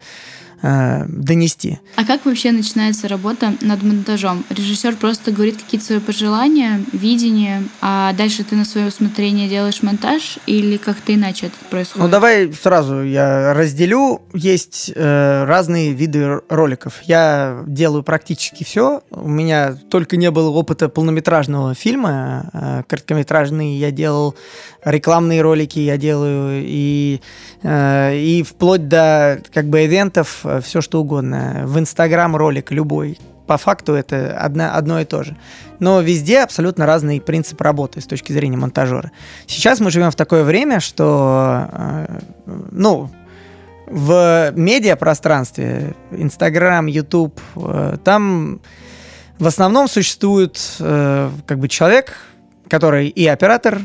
[0.63, 1.79] э, донести.
[1.97, 4.45] А как вообще начинается работа над монтажом?
[4.51, 10.39] Режиссер просто говорит какие-то свои пожелания, видение, а дальше ты на свое усмотрение делаешь монтаж
[10.47, 12.05] или как-то иначе это происходит?
[12.05, 14.23] Ну давай сразу я разделю.
[14.33, 17.03] Есть э, разные виды роликов.
[17.03, 19.03] Я делаю практически все.
[19.11, 22.51] У меня только не было опыта полнометражного фильма.
[22.53, 24.35] Э, короткометражный я делал,
[24.85, 27.21] рекламные ролики я делаю и,
[27.63, 31.63] э, и вплоть до как бы ивентов Э, все что угодно.
[31.67, 33.19] В Инстаграм ролик любой.
[33.47, 35.37] По факту это одно, одно и то же.
[35.81, 39.11] Но везде абсолютно разный принцип работы с точки зрения монтажера.
[39.47, 42.19] Сейчас мы живем в такое время, что, э,
[42.71, 43.11] ну,
[43.87, 48.61] в медиапространстве, Инстаграм, Ютуб, э, там
[49.41, 52.15] в основном существует как бы человек,
[52.69, 53.81] который и оператор,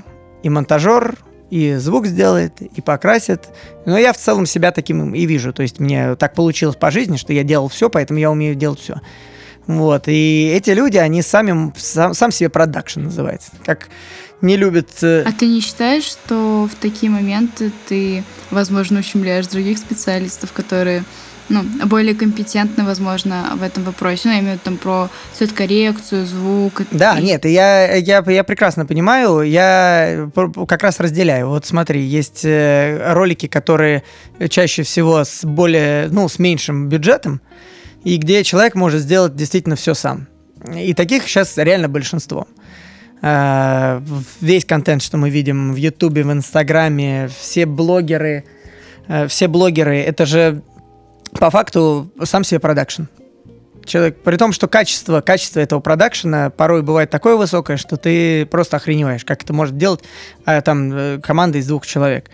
[0.45, 1.17] и монтажер,
[1.49, 3.49] и звук сделает, и покрасит.
[3.87, 5.53] Но я в целом себя таким и вижу.
[5.53, 8.79] То есть мне так получилось по жизни, что я делал все, поэтому я умею делать
[8.79, 9.01] все.
[9.65, 10.07] Вот.
[10.07, 13.53] И эти люди, они сами, сам, сам себе продакшн называется.
[13.65, 13.87] Как
[14.45, 14.89] не любят...
[15.01, 21.03] Э, а ты не считаешь, что в такие моменты ты, возможно, ущемляешь других специалистов, которые
[21.49, 24.21] ну, более компетентны, возможно, в этом вопросе.
[24.25, 26.81] Ну, я имею в виду там про цветкоррекцию, звук.
[26.91, 27.23] Да, и...
[27.23, 30.29] нет, я, я, я прекрасно понимаю, я
[30.67, 31.49] как раз разделяю.
[31.49, 34.03] Вот смотри, есть э, ролики, которые
[34.49, 37.41] чаще всего с более, ну, с меньшим бюджетом,
[38.03, 40.27] и где человек может сделать действительно все сам.
[40.75, 42.47] И таких сейчас реально большинство.
[43.27, 44.01] Э,
[44.39, 48.45] весь контент, что мы видим в Ютубе, в Инстаграме, все блогеры,
[49.07, 50.61] э, все блогеры, это же
[51.39, 53.05] по факту сам себе продакшн.
[53.83, 58.77] Человек, при том, что качество, качество этого продакшена порой бывает такое высокое, что ты просто
[58.77, 60.01] охреневаешь, как это может делать
[60.45, 62.29] а, там э, команда из двух человек.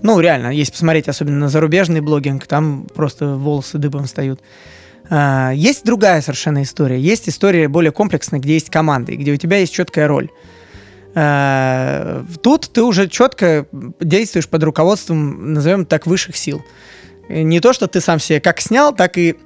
[0.00, 4.40] Ну, реально, если посмотреть особенно на зарубежный блогинг, там просто волосы дыбом встают.
[5.10, 6.98] Есть другая совершенно история.
[6.98, 10.30] Есть история более комплексная, где есть команды, где у тебя есть четкая роль.
[11.14, 13.66] А, тут ты уже четко
[14.00, 16.64] действуешь под руководством, назовем так, высших сил.
[17.28, 19.36] Не то, что ты сам себе как снял, так и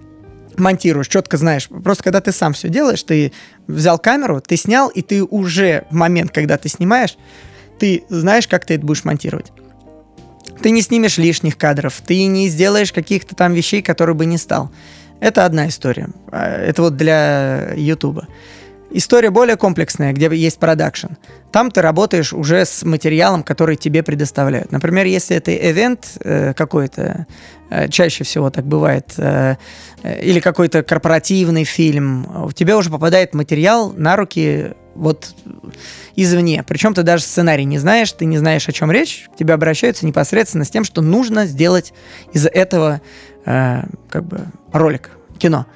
[0.56, 1.68] монтируешь, четко знаешь.
[1.68, 3.32] Просто когда ты сам все делаешь, ты
[3.66, 7.16] взял камеру, ты снял, и ты уже в момент, когда ты снимаешь,
[7.78, 9.52] ты знаешь, как ты это будешь монтировать.
[10.62, 14.72] Ты не снимешь лишних кадров, ты не сделаешь каких-то там вещей, которые бы не стал.
[15.20, 16.08] Это одна история.
[16.30, 18.28] А, это вот для Ютуба.
[18.90, 21.08] История более комплексная, где есть продакшн.
[21.52, 24.72] Там ты работаешь уже с материалом, который тебе предоставляют.
[24.72, 27.26] Например, если это ивент э, какой-то,
[27.68, 29.56] э, чаще всего так бывает, э
[30.22, 35.34] или какой-то корпоративный фильм, у тебя уже попадает материал на руки вот
[36.16, 36.64] извне.
[36.66, 40.06] Причем ты даже сценарий не знаешь, ты не знаешь, о чем речь, к тебе обращаются
[40.06, 41.92] непосредственно с тем, что нужно сделать
[42.32, 43.00] из этого
[43.46, 45.66] э, как бы ролик, кино.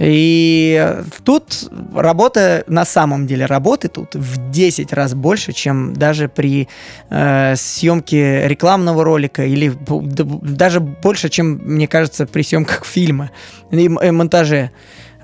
[0.00, 6.68] И тут работа, на самом деле, работы тут в 10 раз больше, чем даже при
[7.10, 9.72] э, съемке рекламного ролика или
[10.42, 13.30] даже больше, чем, мне кажется, при съемках фильма
[13.72, 14.70] и монтаже.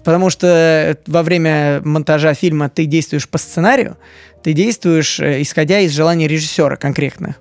[0.05, 3.97] Потому что во время монтажа фильма ты действуешь по сценарию,
[4.43, 7.37] ты действуешь, э, исходя из желаний режиссера конкретных.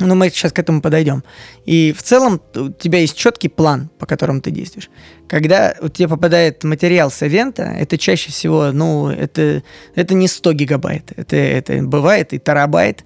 [0.00, 1.24] Но мы сейчас к этому подойдем.
[1.64, 4.90] И в целом у тебя есть четкий план, по которому ты действуешь.
[5.28, 9.62] Когда у тебя попадает материал с ивента, это чаще всего, ну, это,
[9.96, 11.12] это не 100 гигабайт.
[11.16, 13.04] Это, это бывает и терабайт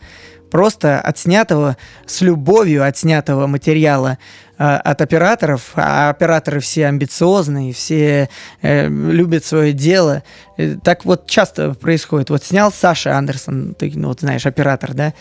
[0.50, 4.18] просто отснятого с любовью отснятого материала
[4.51, 8.28] э, от операторов, а операторы все амбициозные, все
[8.60, 10.22] э, любят свое дело.
[10.56, 12.30] Э, так вот часто происходит.
[12.30, 15.14] Вот снял Саша Андерсон, ты ну, вот знаешь, оператор, да,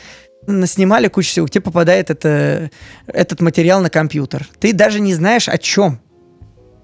[0.48, 2.70] наснимали кучу всего, тебе попадает это,
[3.08, 4.48] этот материал на компьютер.
[4.60, 6.00] Ты даже не знаешь, о чем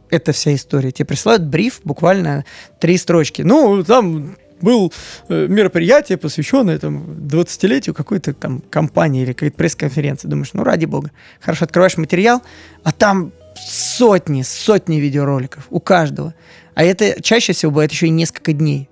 [0.10, 0.92] эта вся история.
[0.92, 2.46] Тебе присылают бриф, буквально
[2.80, 3.42] три строчки.
[3.42, 4.94] Ну, там был
[5.30, 10.28] э, мероприятие, посвященное там 20-летию какой-то там компании или какой-то пресс-конференции.
[10.28, 11.12] Думаешь, ну ради бога.
[11.40, 12.42] Хорошо, открываешь материал,
[12.84, 16.34] а там сотни, сотни видеороликов у каждого.
[16.76, 18.90] А это чаще всего бывает еще и несколько дней.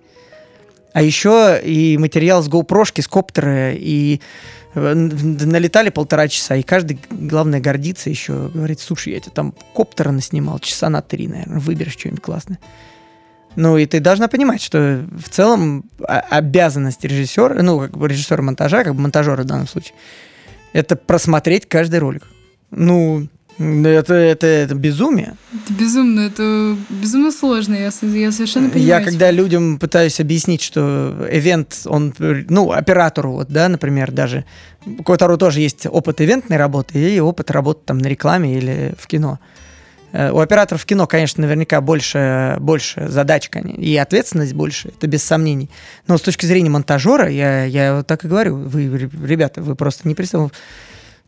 [0.93, 4.21] А еще и материал с GoPro, с коптера, и
[4.75, 10.12] э, налетали полтора часа, и каждый, главное, гордится еще, говорит, слушай, я тебе там коптера
[10.12, 12.60] наснимал, часа на три, наверное, выберешь что-нибудь классное.
[13.56, 18.84] Ну, и ты должна понимать, что в целом обязанность режиссера, ну, как бы режиссера монтажа,
[18.84, 19.94] как бы монтажера в данном случае,
[20.74, 22.24] это просмотреть каждый ролик.
[22.72, 25.36] Ну, ну, это, это, это безумие.
[25.54, 28.86] Это безумно, это безумно сложно, я, я совершенно понимаю.
[28.86, 34.44] Я когда людям пытаюсь объяснить, что ивент, он, ну, оператору, вот, да, например, даже,
[34.86, 39.08] у которого тоже есть опыт ивентной работы и опыт работы там на рекламе или в
[39.08, 39.39] кино.
[40.13, 45.70] У операторов кино, конечно, наверняка больше, больше задач и ответственность больше, это без сомнений.
[46.08, 50.08] Но с точки зрения монтажера, я, я вот так и говорю, вы, ребята, вы просто
[50.08, 50.54] не представляете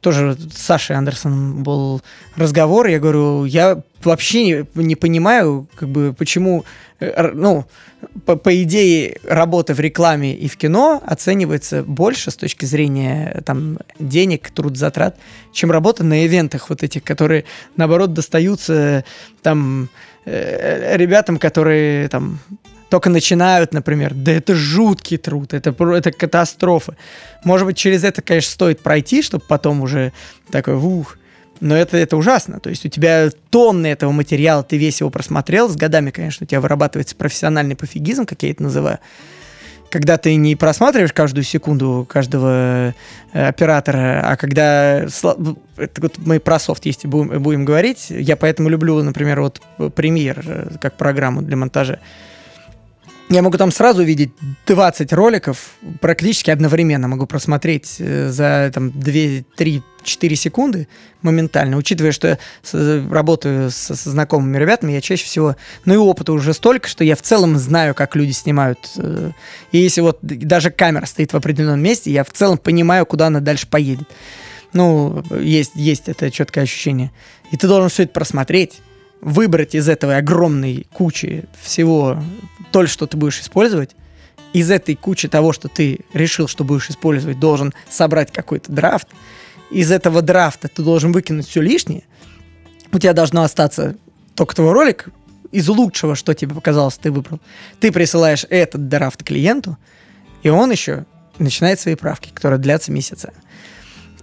[0.01, 2.01] тоже с Сашей Андерсоном был
[2.35, 6.65] разговор, я говорю, я вообще не, не понимаю, как бы, почему,
[6.99, 7.65] э, ну,
[8.25, 13.79] по, по идее, работа в рекламе и в кино оценивается больше с точки зрения там
[13.99, 15.17] денег, труд, затрат,
[15.51, 19.03] чем работа на ивентах вот этих, которые, наоборот, достаются
[19.41, 19.89] там
[20.25, 22.39] э, ребятам, которые там
[22.89, 26.95] только начинают, например, да это жуткий труд, это, это катастрофа.
[27.43, 30.13] Может быть, через это, конечно, стоит пройти, чтобы потом уже
[30.51, 31.17] такой, ух,
[31.59, 32.59] но это, это ужасно.
[32.59, 36.47] То есть у тебя тонны этого материала, ты весь его просмотрел, с годами, конечно, у
[36.47, 38.99] тебя вырабатывается профессиональный пофигизм, как я это называю,
[39.89, 42.93] когда ты не просматриваешь каждую секунду каждого
[43.33, 48.69] э, оператора, а когда это вот мы про софт, если будем, будем говорить, я поэтому
[48.69, 49.61] люблю, например, вот
[49.95, 51.99] премьер э, как программу для монтажа
[53.29, 54.31] я могу там сразу видеть
[54.67, 60.87] 20 роликов, практически одновременно могу просмотреть э, за там, 2, 3, 4 секунды
[61.21, 66.31] моментально, учитывая, что я работаю со, со знакомыми ребятами, я чаще всего, ну и опыта
[66.31, 68.79] уже столько, что я в целом знаю, как люди снимают.
[68.95, 69.31] Э,
[69.73, 73.41] и если вот даже камера стоит в определенном месте, я в целом понимаю, куда она
[73.41, 74.07] дальше поедет.
[74.71, 77.11] Ну, есть, есть это четкое ощущение.
[77.51, 78.81] И ты должен все это просмотреть,
[79.21, 82.21] выбрать из этой огромной кучи всего
[82.71, 83.95] то, что ты будешь использовать,
[84.53, 89.07] из этой кучи того, что ты решил, что будешь использовать, должен собрать какой-то драфт.
[89.69, 92.03] Из этого драфта ты должен выкинуть все лишнее.
[92.91, 93.95] У тебя должно остаться
[94.35, 95.09] только твой ролик.
[95.51, 97.39] Из лучшего, что тебе показалось, ты выбрал.
[97.79, 99.77] Ты присылаешь этот драфт клиенту,
[100.43, 101.05] и он еще
[101.37, 103.33] начинает свои правки, которые длятся месяца.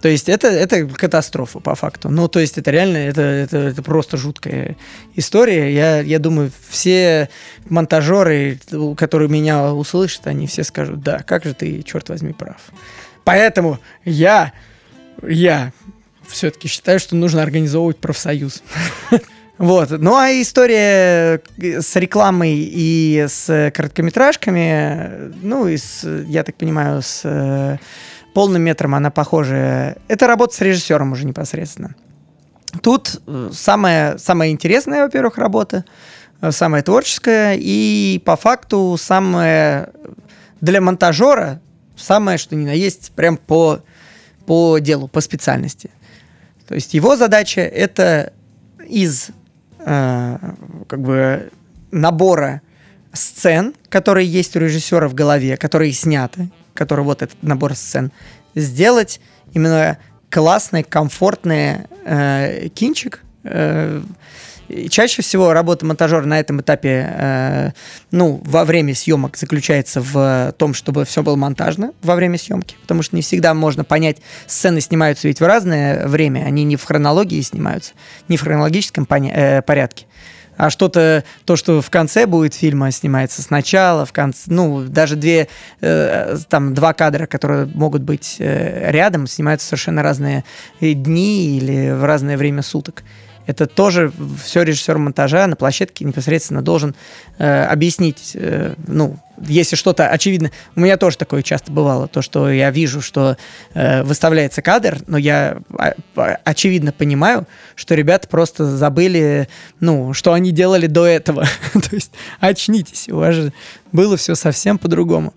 [0.05, 2.11] То есть это, это катастрофа по факту.
[2.11, 4.77] Ну, то есть это реально, это, это, это просто жуткая
[5.15, 5.75] история.
[5.75, 7.31] Я, я думаю, все
[7.71, 8.59] монтажеры,
[8.99, 12.59] которые меня услышат, они все скажут, да, как же ты, черт возьми, прав.
[13.25, 14.53] Поэтому я,
[15.27, 15.73] я
[16.29, 18.63] все-таки считаю, что нужно организовывать профсоюз.
[19.57, 19.91] Вот.
[19.91, 27.79] Ну а история с рекламой и с короткометражками, ну и с, я так понимаю, с
[28.35, 29.97] полным метром она похожа.
[30.09, 31.95] Это работа с режиссером уже непосредственно.
[32.83, 35.85] Тут э, самая, самая интересная, во-первых, работа,
[36.41, 39.91] э, самая творческая, и по факту самая
[40.61, 41.61] для монтажера
[41.97, 43.81] самое, что ни на есть, прям по,
[44.47, 45.91] по делу, по специальности.
[46.67, 48.33] То есть его задача это
[48.85, 49.29] из
[49.79, 50.39] э,
[50.89, 51.51] как бы
[51.93, 52.63] набора
[53.13, 58.13] сцен, которые есть у режиссера в голове, которые сняты, который вот этот набор сцен,
[58.55, 59.21] сделать
[59.53, 59.99] именно
[60.31, 63.23] классный, комфортный э, кинчик.
[63.45, 64.03] Э,
[64.89, 67.71] чаще всего работа монтажера на этом этапе, э,
[68.11, 73.03] ну, во время съемок заключается в том, чтобы все было монтажно во время съемки, потому
[73.03, 77.41] что не всегда можно понять, сцены снимаются ведь в разное время, они не в хронологии
[77.41, 77.93] снимаются,
[78.29, 80.07] не в хронологическом поня- э, порядке
[80.57, 85.49] а что-то, то, что в конце будет фильма, снимается сначала, в конце, ну, даже две,
[85.81, 90.45] э, там, два кадра, которые могут быть э, рядом, снимаются совершенно разные
[90.81, 93.03] дни или в разное время суток.
[93.47, 96.95] Это тоже все режиссер монтажа на площадке непосредственно должен
[97.39, 100.51] э, объяснить, э, ну, если что-то очевидно.
[100.77, 103.37] У меня тоже такое часто бывало, то, что я вижу, что
[103.75, 105.95] э, выставляется кадр, но я а,
[106.45, 109.49] очевидно понимаю, что ребята просто забыли,
[109.81, 111.45] ну, что они делали до этого.
[111.73, 113.53] то есть очнитесь, у вас же
[113.93, 115.35] было все совсем по-другому.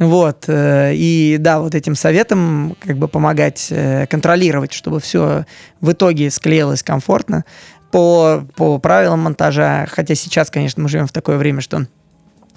[0.00, 0.46] Вот.
[0.48, 5.44] Э, и да, вот этим советом как бы помогать э, контролировать, чтобы все
[5.82, 7.44] в итоге склеилось комфортно
[7.92, 9.86] по, по правилам монтажа.
[9.90, 11.86] Хотя сейчас, конечно, мы живем в такое время, что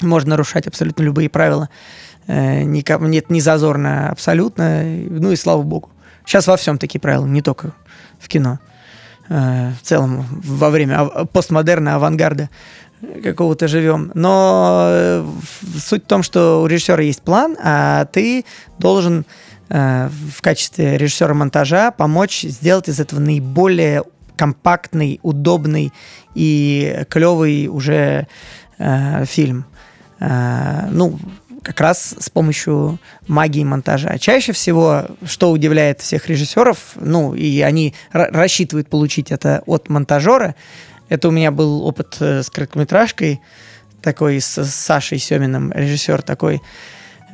[0.02, 1.70] можно нарушать абсолютно любые правила.
[2.28, 4.82] Э, нет, не зазорно абсолютно.
[4.82, 5.92] Ну и слава богу.
[6.26, 7.74] Сейчас во всем такие правила, не только
[8.20, 8.60] в кино.
[9.28, 12.50] В целом, во время постмодерна, авангарда
[13.24, 14.12] какого-то живем.
[14.14, 15.26] Но э,
[15.78, 18.46] суть в том, что у режиссера есть план, а ты
[18.80, 19.26] должен
[19.70, 24.04] э, в качестве режиссера монтажа помочь сделать из этого наиболее
[24.36, 25.94] компактный, удобный
[26.36, 28.28] и клевый уже
[28.78, 29.66] э, фильм.
[30.20, 31.20] Ну,
[31.64, 34.18] как раз с помощью магии монтажа.
[34.20, 40.56] Чаще всего, что удивляет всех режиссеров, ну, и они рассчитывают получить это от монтажера,
[41.14, 43.40] это у меня был опыт э, с короткометражкой,
[44.02, 46.60] такой с Сашей Семиным, режиссер такой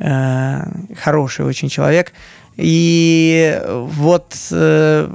[0.02, 0.62] э,
[1.02, 2.12] хороший очень человек.
[2.58, 5.08] И вот э,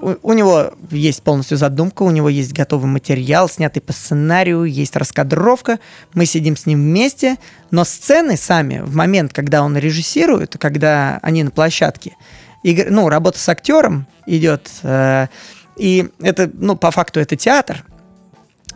[0.00, 4.96] у, у него есть полностью задумка, у него есть готовый материал, снятый по сценарию, есть
[4.96, 5.78] раскадровка,
[6.14, 7.36] мы сидим с ним вместе,
[7.70, 12.16] но сцены сами в момент, когда он режиссирует, когда они на площадке,
[12.62, 15.26] игр, ну, работа с актером идет, э,
[15.80, 17.84] и это, ну, по факту это театр,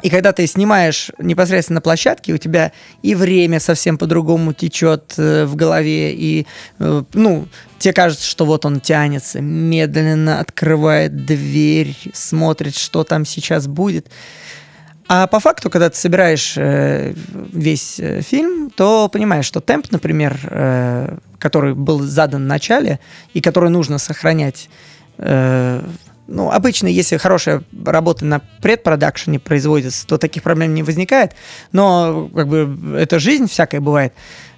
[0.02, 5.44] и когда ты снимаешь непосредственно на площадке, у тебя и время совсем по-другому течет э,
[5.44, 6.46] в голове, и,
[6.78, 7.46] э, ну,
[7.78, 14.08] тебе кажется, что вот он тянется, медленно открывает дверь, смотрит, что там сейчас будет.
[15.06, 17.14] А по факту, когда ты собираешь э,
[17.52, 23.00] весь э, фильм, то понимаешь, что темп, например, э, который был задан в начале
[23.34, 24.70] и который нужно сохранять
[25.18, 25.82] э,
[26.26, 31.32] ну, обычно, если хорошая работа на предпродакшене производится, то таких проблем не возникает.
[31.72, 34.14] Но, как бы, это жизнь всякая бывает.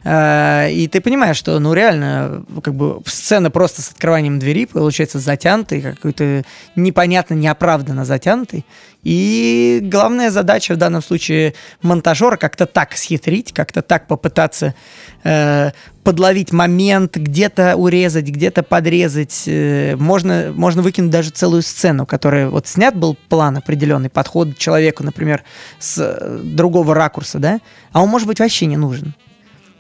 [0.08, 5.18] А, и ты понимаешь, что, ну, реально, как бы, сцена просто с открыванием двери получается
[5.18, 6.44] затянутой, какой-то
[6.76, 8.64] непонятно, неоправданно затянутой.
[9.02, 14.76] И главная задача в данном случае монтажера как-то так схитрить, как-то так попытаться
[15.24, 15.72] э,
[16.04, 19.42] подловить момент, где-то урезать, где-то подрезать.
[19.46, 25.02] Э, можно, можно выкинуть даже целую сцену, которая вот снят был план определенный, подход человеку,
[25.02, 25.42] например,
[25.80, 27.58] с э, другого ракурса, да,
[27.90, 29.14] а он, может быть, вообще не нужен.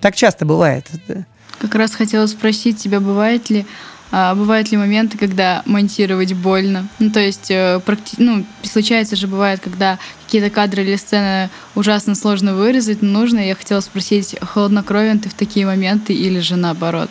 [0.00, 0.86] Так часто бывает.
[1.58, 3.66] Как раз хотела спросить тебя, бывает ли
[4.12, 6.88] а бывают ли моменты, когда монтировать больно?
[6.98, 8.16] Ну, то есть, э, практи...
[8.18, 13.40] ну, случается же, бывает, когда какие-то кадры или сцены ужасно сложно вырезать, но нужно.
[13.40, 17.10] Я хотела спросить, холоднокровен ты в такие моменты или же наоборот?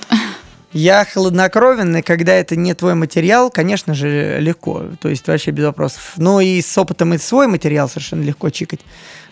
[0.71, 4.83] Я хладнокровен, и когда это не твой материал, конечно же, легко.
[4.99, 6.13] То есть вообще без вопросов.
[6.17, 8.81] Ну и с опытом и свой материал совершенно легко чикать.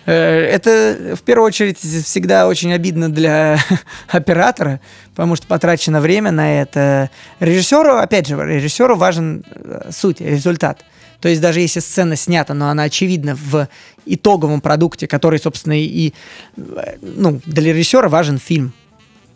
[0.06, 3.60] Э, это в первую очередь всегда очень обидно для
[4.08, 4.80] оператора,
[5.12, 7.10] потому что потрачено время на это.
[7.40, 10.84] Режиссеру, опять же, режиссеру важен э, суть, результат.
[11.22, 13.70] То есть даже если сцена снята, но она очевидна в
[14.06, 16.14] итоговом продукте, который, собственно, и
[16.58, 18.74] э, ну, для режиссера важен фильм,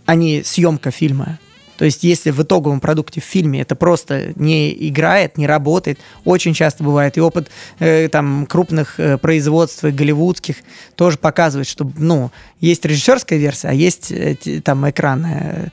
[0.06, 1.40] а не съемка фильма.
[1.78, 6.54] То есть, если в итоговом продукте в фильме это просто не играет, не работает, очень
[6.54, 7.50] часто бывает, и опыт
[7.80, 10.58] э, там крупных э, производств голливудских
[10.96, 15.72] тоже показывает, что, ну, есть режиссерская версия, а есть э, там экранная,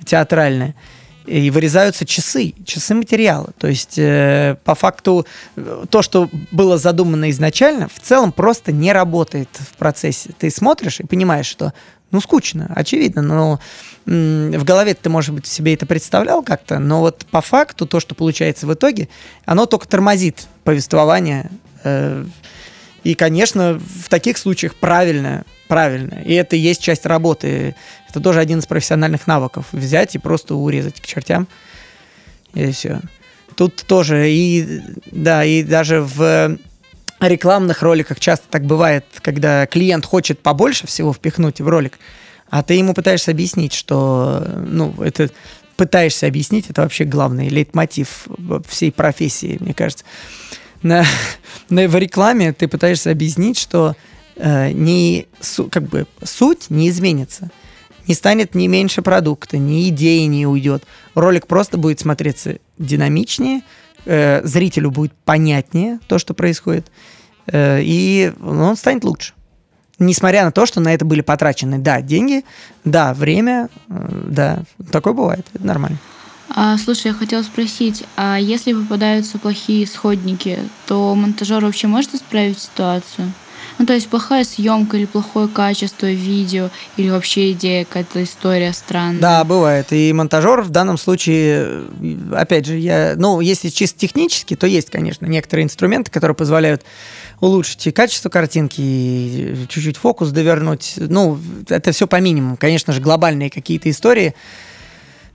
[0.00, 0.74] э, театральная
[1.26, 3.50] и вырезаются часы, часы материала.
[3.58, 5.26] То есть, э, по факту,
[5.90, 10.30] то, что было задумано изначально, в целом просто не работает в процессе.
[10.38, 11.72] Ты смотришь и понимаешь, что
[12.10, 13.60] ну, скучно, очевидно, но
[14.06, 18.14] в голове ты, может быть, себе это представлял как-то, но вот по факту то, что
[18.14, 19.08] получается в итоге,
[19.44, 21.50] оно только тормозит повествование.
[21.84, 22.24] Э,
[23.04, 26.22] И, конечно, в таких случаях правильно, правильно.
[26.24, 27.76] И это и есть часть работы.
[28.08, 29.66] Это тоже один из профессиональных навыков.
[29.72, 31.46] Взять и просто урезать к чертям.
[32.54, 33.00] И все.
[33.54, 34.82] Тут тоже и,
[35.12, 36.58] да, и даже в
[37.20, 41.98] рекламных роликах часто так бывает, когда клиент хочет побольше всего впихнуть в ролик,
[42.50, 45.30] а ты ему пытаешься объяснить, что, ну, это
[45.76, 48.28] пытаешься объяснить, это вообще главный лейтмотив
[48.68, 50.04] всей профессии, мне кажется
[50.82, 51.04] на,
[51.68, 53.96] на, в рекламе ты пытаешься объяснить, что
[54.36, 57.50] э, не, су, как бы, суть не изменится.
[58.06, 60.84] Не станет ни меньше продукта, ни идеи не уйдет.
[61.14, 63.62] Ролик просто будет смотреться динамичнее,
[64.06, 66.90] э, зрителю будет понятнее то, что происходит,
[67.46, 69.34] э, и он станет лучше.
[69.98, 72.44] Несмотря на то, что на это были потрачены, да, деньги,
[72.84, 75.98] да, время, э, да, такое бывает, это нормально.
[76.48, 82.58] А, слушай, я хотела спросить, а если попадаются плохие исходники, то монтажер вообще может исправить
[82.58, 83.32] ситуацию?
[83.78, 89.20] Ну, то есть плохая съемка или плохое качество видео, или вообще идея, какая-то история странная.
[89.20, 89.92] Да, бывает.
[89.92, 91.84] И монтажер в данном случае,
[92.32, 96.82] опять же, я, ну, если чисто технически, то есть, конечно, некоторые инструменты, которые позволяют
[97.40, 100.94] улучшить и качество картинки, и чуть-чуть фокус довернуть.
[100.96, 102.56] Ну, это все по минимуму.
[102.56, 104.34] Конечно же, глобальные какие-то истории–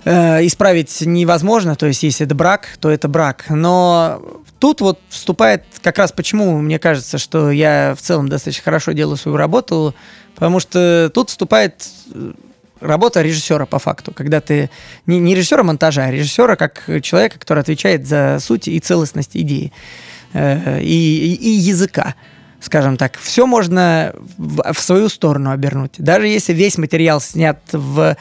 [0.06, 3.46] э, исправить невозможно, то есть если это брак, то это брак.
[3.50, 4.22] Но
[4.62, 9.18] тут вот вступает как раз почему мне кажется, что я в целом достаточно хорошо делаю
[9.18, 9.96] свою работу,
[10.36, 11.84] потому что тут вступает
[12.14, 12.34] э,
[12.80, 14.70] работа режиссера по факту, когда ты
[15.08, 19.74] не, не режиссера монтажа, а режиссера как человека, который отвечает за суть и целостность идеи
[20.34, 22.14] э, и, и, и языка
[22.62, 25.94] скажем так, все можно в, в свою сторону обернуть.
[25.98, 28.16] Даже если весь материал снят в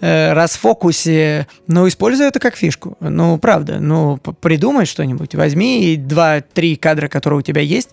[0.00, 2.96] э, расфокусе, ну, используй это как фишку.
[3.00, 5.34] Ну, правда, ну, придумай что-нибудь.
[5.34, 7.90] Возьми два-три кадра, которые у тебя есть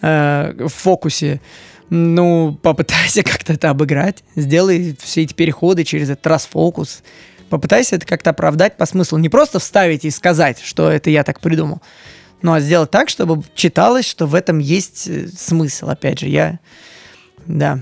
[0.00, 1.40] э, в фокусе,
[1.90, 4.22] ну, попытайся как-то это обыграть.
[4.36, 7.02] Сделай все эти переходы через этот расфокус.
[7.48, 9.18] Попытайся это как-то оправдать по смыслу.
[9.18, 11.82] Не просто вставить и сказать, что это я так придумал,
[12.42, 15.88] ну, а сделать так, чтобы читалось, что в этом есть э, смысл.
[15.88, 16.58] Опять же, я...
[17.46, 17.80] Да.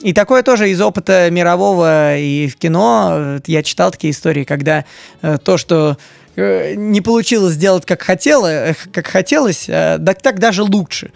[0.00, 3.40] И такое тоже из опыта мирового и в кино.
[3.46, 4.84] Я читал такие истории, когда
[5.22, 5.96] э, то, что
[6.36, 11.12] э, не получилось сделать как хотело, э, как хотелось, так, так даже лучше.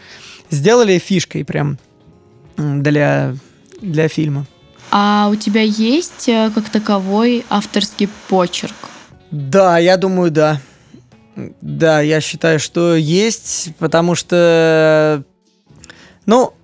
[0.51, 1.79] Сделали фишкой прям
[2.57, 3.35] для,
[3.81, 4.47] для фильма.
[4.91, 8.75] А у тебя есть как таковой авторский почерк?
[9.31, 10.61] Да, я думаю, да.
[11.61, 15.25] Да, я считаю, что есть, потому что,
[16.27, 16.55] ну,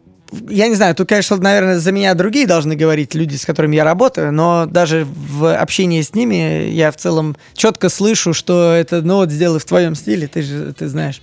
[0.49, 3.85] я не знаю, тут, конечно, наверное, за меня другие должны говорить люди, с которыми я
[3.85, 9.17] работаю, но даже в общении с ними я в целом четко слышу, что это, ну,
[9.17, 11.23] вот сделай в твоем стиле, ты же, ты знаешь.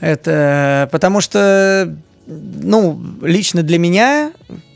[0.00, 4.32] Это потому что, ну, лично для меня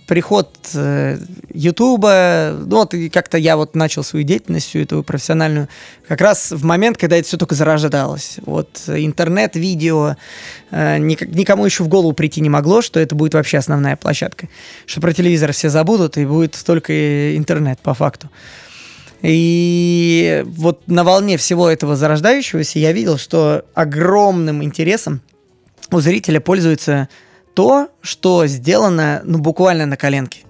[0.07, 1.19] приход э,
[1.53, 5.69] Ютуба, ну вот как-то я вот начал свою деятельность, всю эту профессиональную,
[6.07, 8.39] как раз в момент, когда это все только зарождалось.
[8.45, 10.17] Вот интернет, видео,
[10.71, 14.49] э, никому еще в голову прийти не могло, что это будет вообще основная площадка.
[14.87, 18.31] Что про телевизор все забудут, и будет только интернет по факту.
[19.23, 25.21] И вот на волне всего этого зарождающегося я видел, что огромным интересом
[25.91, 27.09] у зрителя пользуется
[27.57, 30.41] то, что сделано, ну, буквально на коленке.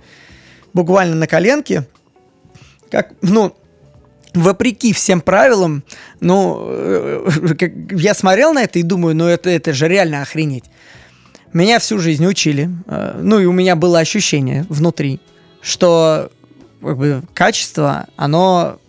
[0.74, 1.86] Буквально на коленке,
[2.90, 3.54] как, ну,
[4.34, 5.84] вопреки всем правилам,
[6.18, 7.28] ну, э,
[7.92, 10.64] я смотрел на это и думаю, ну, это, это же реально охренеть.
[11.52, 15.20] Меня всю жизнь учили, э, ну, и у меня было ощущение внутри,
[15.60, 16.32] что
[16.82, 18.80] как бы, качество, оно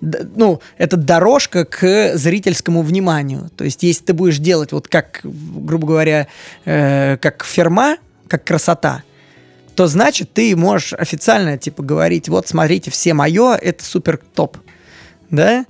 [0.00, 3.50] ну, это дорожка к зрительскому вниманию.
[3.56, 6.26] То есть, если ты будешь делать вот как, грубо говоря,
[6.64, 7.96] э, как ферма,
[8.28, 9.02] как красота,
[9.74, 14.56] то значит ты можешь официально типа говорить, вот смотрите, все мое, это супер топ,
[15.30, 15.66] да?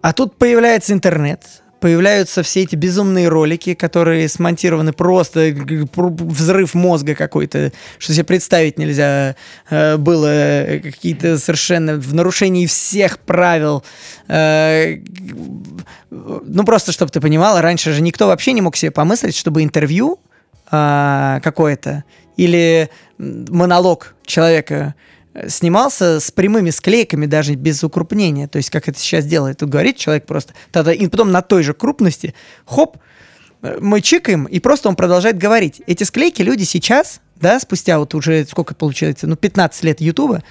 [0.00, 1.44] А тут появляется интернет,
[1.80, 5.54] появляются все эти безумные ролики, которые смонтированы просто
[5.94, 9.36] взрыв мозга какой-то, что себе представить нельзя
[9.70, 13.84] э, было какие-то совершенно в нарушении всех правил.
[14.28, 14.96] Э,
[16.10, 20.20] ну просто, чтобы ты понимала, раньше же никто вообще не мог себе помыслить, чтобы интервью
[20.70, 22.04] э, какое-то
[22.36, 24.94] или монолог человека
[25.46, 28.48] снимался с прямыми склейками, даже без укрупнения.
[28.48, 29.58] То есть, как это сейчас делает.
[29.58, 30.54] Тут говорит человек просто.
[30.72, 32.34] Тогда, и потом на той же крупности,
[32.64, 32.98] хоп,
[33.80, 35.82] мы чикаем, и просто он продолжает говорить.
[35.86, 40.42] Эти склейки люди сейчас, да, спустя вот уже сколько получается, ну, 15 лет Ютуба,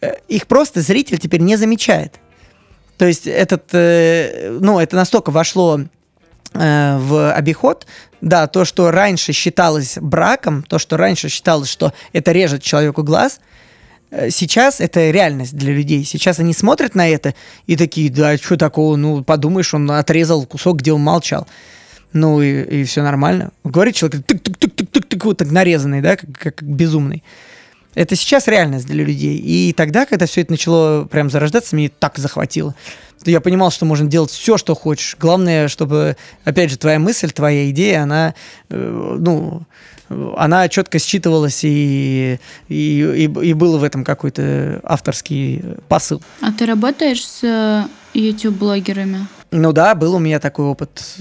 [0.00, 2.20] э, их просто зритель теперь не замечает.
[2.98, 5.80] То есть этот, э, ну, это настолько вошло
[6.52, 7.86] э, в обиход,
[8.20, 13.40] да, то, что раньше считалось браком, то, что раньше считалось, что это режет человеку глаз,
[13.40, 13.49] э,
[14.30, 16.04] сейчас это реальность для людей.
[16.04, 17.34] Сейчас они смотрят на это
[17.66, 21.46] и такие, да, что такого, ну, подумаешь, он отрезал кусок, где он молчал.
[22.12, 23.52] Ну, и, и все нормально.
[23.62, 27.22] Говорит человек, тык-тык-тык-тык-тык, вот так нарезанный, да, как, как, безумный.
[27.94, 29.36] Это сейчас реальность для людей.
[29.36, 32.74] И тогда, когда все это начало прям зарождаться, мне так захватило.
[33.24, 35.16] Я понимал, что можно делать все, что хочешь.
[35.20, 38.34] Главное, чтобы, опять же, твоя мысль, твоя идея, она,
[38.70, 39.62] э, ну,
[40.36, 42.38] она четко считывалась и,
[42.68, 46.20] и, и, и был в этом какой-то авторский посыл.
[46.40, 49.28] А ты работаешь с YouTube-блогерами?
[49.52, 51.16] Ну да, был у меня такой опыт.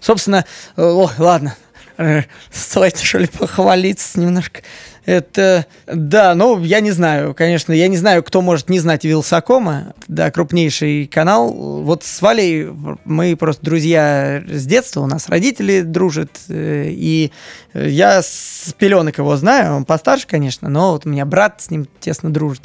[0.00, 0.44] Собственно,
[0.76, 1.54] о, ладно,
[2.50, 4.62] стоит, что ли, похвалиться немножко.
[5.06, 9.94] Это, да, ну, я не знаю, конечно, я не знаю, кто может не знать Вилсакома,
[10.08, 11.52] да, крупнейший канал.
[11.52, 12.68] Вот с Валей
[13.04, 17.32] мы просто друзья с детства, у нас родители дружат, э, и
[17.74, 21.86] я с пеленок его знаю, он постарше, конечно, но вот у меня брат с ним
[22.00, 22.62] тесно дружит.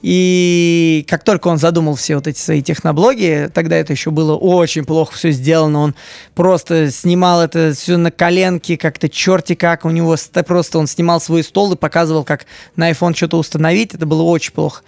[0.00, 4.84] И как только он задумал все вот эти свои техноблоги, тогда это еще было очень
[4.84, 5.80] плохо все сделано.
[5.80, 5.94] Он
[6.34, 9.84] просто снимал это все на коленке, как-то черти как.
[9.84, 12.46] У него просто он снимал свой стол и показывал, как
[12.76, 13.94] на iPhone что-то установить.
[13.94, 14.82] Это было очень плохо.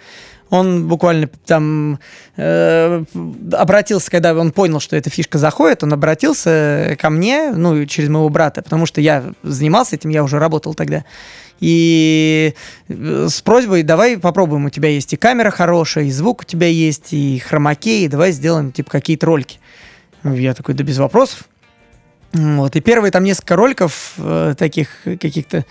[0.51, 2.01] Он буквально там
[2.37, 3.05] э,
[3.53, 8.29] обратился, когда он понял, что эта фишка заходит, он обратился ко мне, ну, через моего
[8.29, 11.05] брата, потому что я занимался этим, я уже работал тогда
[11.61, 12.55] и
[12.89, 16.67] э, с просьбой, давай попробуем, у тебя есть и камера хорошая, и звук у тебя
[16.67, 19.59] есть, и хромакей, давай сделаем, типа, какие-то ролики.
[20.25, 21.49] Я такой, да без вопросов.
[22.33, 25.67] Вот, и первые там несколько роликов э, таких каких-то,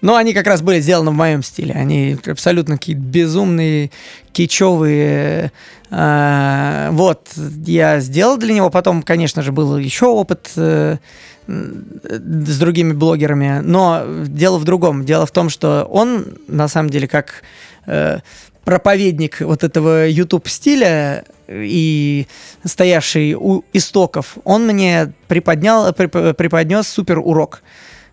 [0.00, 1.74] ну, они как раз были сделаны в моем стиле.
[1.74, 3.90] Они абсолютно какие-то безумные,
[4.32, 5.52] кичевые.
[5.90, 7.28] Э, вот,
[7.66, 8.70] я сделал для него.
[8.70, 10.96] Потом, конечно же, был еще опыт э,
[11.46, 13.60] с другими блогерами.
[13.62, 15.04] Но дело в другом.
[15.04, 17.42] Дело в том, что он, на самом деле, как
[17.86, 18.20] э,
[18.64, 22.26] проповедник вот этого YouTube стиля и
[22.64, 27.62] стоявший у истоков, он мне приподнял, преподнес супер урок.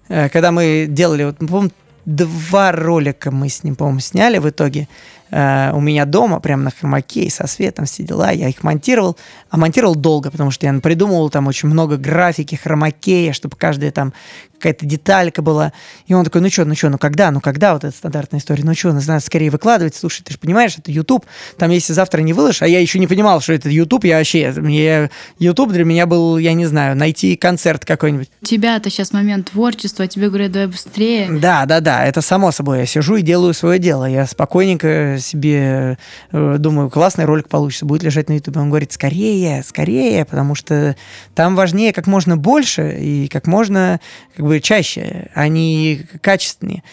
[0.10, 1.68] Э, когда мы делали, вот, по
[2.06, 4.88] два ролика мы с ним, по-моему, сняли в итоге
[5.32, 8.32] э, у меня дома, прямо на хромаке, со светом, все дела.
[8.32, 9.18] Я их монтировал,
[9.50, 14.14] а монтировал долго, потому что я придумывал там очень много графики, хромакея, чтобы каждая там
[14.58, 15.72] какая-то деталька была.
[16.08, 18.64] И он такой, ну что, ну что, ну когда, ну когда вот эта стандартная история,
[18.64, 19.96] ну что, надо скорее выкладывать.
[19.96, 21.26] Слушай, ты же понимаешь, это YouTube,
[21.58, 24.54] там если завтра не выложишь, а я еще не понимал, что это YouTube, я вообще,
[24.58, 25.10] мне
[25.40, 28.30] YouTube для меня был, я не знаю, найти концерт какой-нибудь.
[28.42, 31.28] У тебя-то сейчас момент творчества, а тебе говорят, давай быстрее.
[31.30, 32.80] Да, да, да, это само собой.
[32.80, 34.06] Я сижу и делаю свое дело.
[34.06, 35.98] Я спокойненько себе
[36.32, 38.58] э, думаю, классный ролик получится, будет лежать на YouTube.
[38.58, 40.96] Он говорит, скорее, скорее, потому что
[41.36, 44.00] там важнее как можно больше и как можно
[44.36, 46.84] как бы чаще, они качественнее.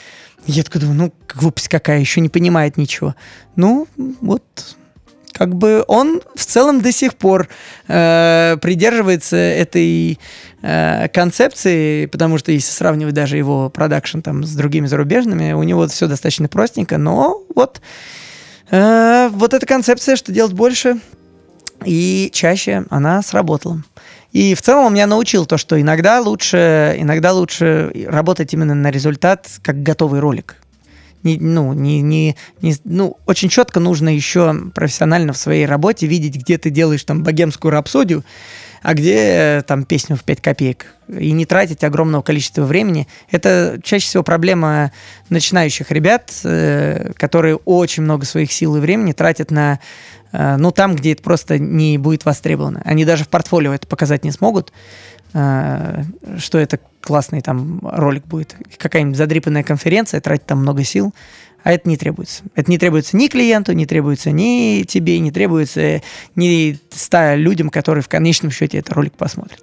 [0.46, 3.14] Я такой думаю, ну, глупость какая, еще не понимает ничего.
[3.56, 3.88] Ну,
[4.20, 4.42] вот,
[5.34, 7.48] как бы он в целом до сих пор
[7.88, 10.18] э, придерживается этой
[10.62, 15.88] э, концепции, потому что если сравнивать даже его продакшн там с другими зарубежными, у него
[15.88, 17.80] все достаточно простенько, но вот
[18.70, 21.00] э, вот эта концепция, что делать больше
[21.84, 23.82] и чаще, она сработала.
[24.30, 28.90] И в целом он меня научил то, что иногда лучше, иногда лучше работать именно на
[28.90, 30.63] результат, как готовый ролик.
[31.24, 36.36] Не, ну, не, не, не, ну, очень четко нужно еще профессионально в своей работе видеть,
[36.36, 38.24] где ты делаешь там богемскую рапсодию,
[38.82, 40.86] а где там песню в 5 копеек.
[41.08, 43.08] И не тратить огромного количества времени.
[43.30, 44.92] Это чаще всего проблема
[45.30, 49.80] начинающих ребят, э, которые очень много своих сил и времени тратят на
[50.34, 52.82] Э, ну, там, где это просто не будет востребовано.
[52.84, 54.72] Они даже в портфолио это показать не смогут, э,
[55.34, 58.56] что это классный там ролик будет.
[58.78, 61.12] Какая-нибудь задрипанная конференция, тратить там много сил,
[61.64, 62.44] а это не требуется.
[62.54, 66.02] Это не требуется ни клиенту, не требуется ни тебе, не требуется
[66.36, 69.60] ни ста людям, которые в конечном счете этот ролик посмотрят.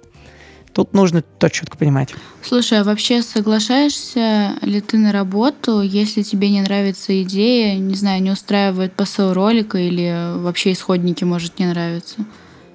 [0.74, 2.14] Тут нужно то четко понимать.
[2.42, 8.22] Слушай, а вообще соглашаешься ли ты на работу, если тебе не нравится идея, не знаю,
[8.22, 12.24] не устраивает посыл ролика или вообще исходники, может, не нравятся?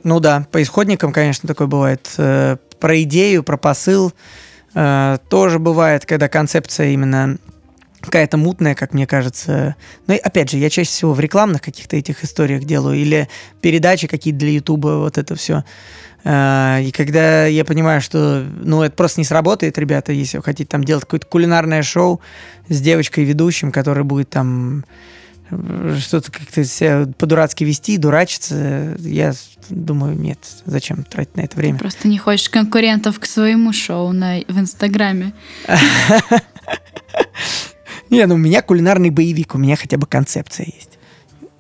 [0.04, 2.08] Ну да, по исходникам, конечно, такое бывает.
[2.78, 4.14] Э, про идею, про посыл
[4.74, 7.38] э, тоже бывает, когда концепция именно
[8.02, 9.76] какая-то мутная, как мне кажется.
[10.06, 13.28] Ну и опять же, я чаще всего в рекламных каких-то этих историях делаю, или
[13.62, 15.64] передачи какие-то для Ютуба, вот это все.
[16.24, 20.70] А, и когда я понимаю, что ну, это просто не сработает, ребята, если вы хотите
[20.70, 22.22] там делать какое-то кулинарное шоу
[22.70, 24.86] с девочкой-ведущим, которая будет там
[26.00, 29.34] что-то как-то себя по-дурацки вести, дурачиться, я
[29.70, 31.80] думаю, нет, зачем тратить на это время.
[31.80, 35.34] Просто не хочешь конкурентов к своему шоу на, в Инстаграме.
[38.10, 40.97] Не, ну у меня кулинарный боевик, у меня хотя бы концепция есть.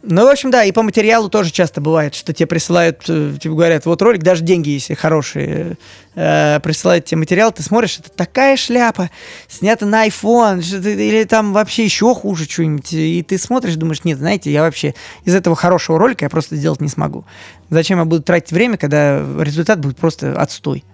[0.09, 3.53] Ну, в общем, да, и по материалу тоже часто бывает, что тебе присылают, э, тебе
[3.53, 5.77] говорят, вот ролик, даже деньги, если хорошие,
[6.15, 9.09] э, присылают тебе материал, ты смотришь, это такая шляпа,
[9.49, 14.49] снята на iPhone, или там вообще еще хуже что-нибудь, и ты смотришь, думаешь, нет, знаете,
[14.49, 14.95] я вообще
[15.25, 17.25] из этого хорошего ролика я просто сделать не смогу.
[17.69, 20.85] Зачем я буду тратить время, когда результат будет просто отстой?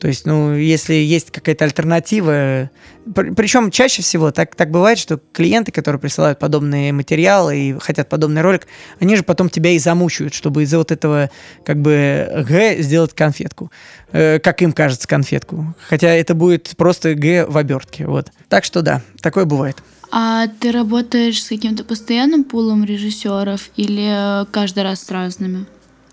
[0.00, 2.70] То есть, ну, если есть какая-то альтернатива,
[3.14, 8.42] причем чаще всего так, так бывает, что клиенты, которые присылают подобные материалы и хотят подобный
[8.42, 8.66] ролик,
[9.00, 11.30] они же потом тебя и замучают, чтобы из-за вот этого
[11.64, 13.70] как бы Г сделать конфетку.
[14.12, 15.74] Э, как им кажется, конфетку.
[15.88, 18.06] Хотя это будет просто Г в обертке.
[18.06, 18.30] Вот.
[18.48, 19.76] Так что да, такое бывает.
[20.10, 25.66] А ты работаешь с каким-то постоянным пулом режиссеров или каждый раз с разными?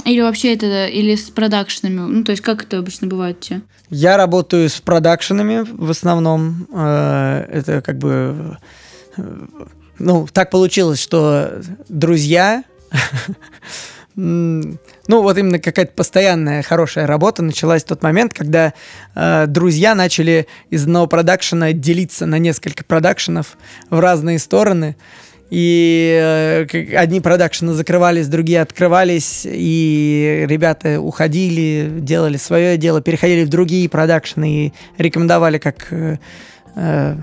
[0.06, 2.00] Или вообще это, или с продакшенами?
[2.00, 3.62] Ну, то есть как это обычно бывает у?
[3.90, 6.68] Я работаю с продакшенами в основном.
[6.72, 8.58] Э, это как бы...
[9.18, 9.46] Э,
[9.98, 12.64] ну, так получилось, что друзья...
[14.18, 14.78] Ну,
[15.10, 18.74] вот именно какая-то постоянная хорошая работа началась в тот момент, когда
[19.14, 23.58] э, друзья начали из одного продакшена делиться на несколько продакшенов
[23.90, 24.96] в разные стороны.
[25.50, 33.50] И э, одни продакшены закрывались, другие открывались, и ребята уходили, делали свое дело, переходили в
[33.50, 35.88] другие продакшены и рекомендовали как...
[35.92, 36.18] Э,
[36.76, 37.16] э,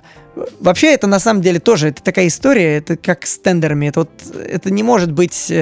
[0.61, 4.11] вообще это на самом деле тоже, это такая история, это как с тендерами, это, вот,
[4.47, 5.53] это не может быть...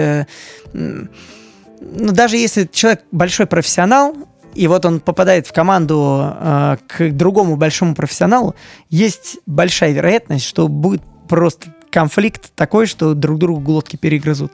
[1.82, 4.14] Ну, даже если человек большой профессионал,
[4.54, 8.54] и вот он попадает в команду э, к другому большому профессионалу,
[8.90, 14.52] есть большая вероятность, что будет просто конфликт такой, что друг другу глотки перегрызут.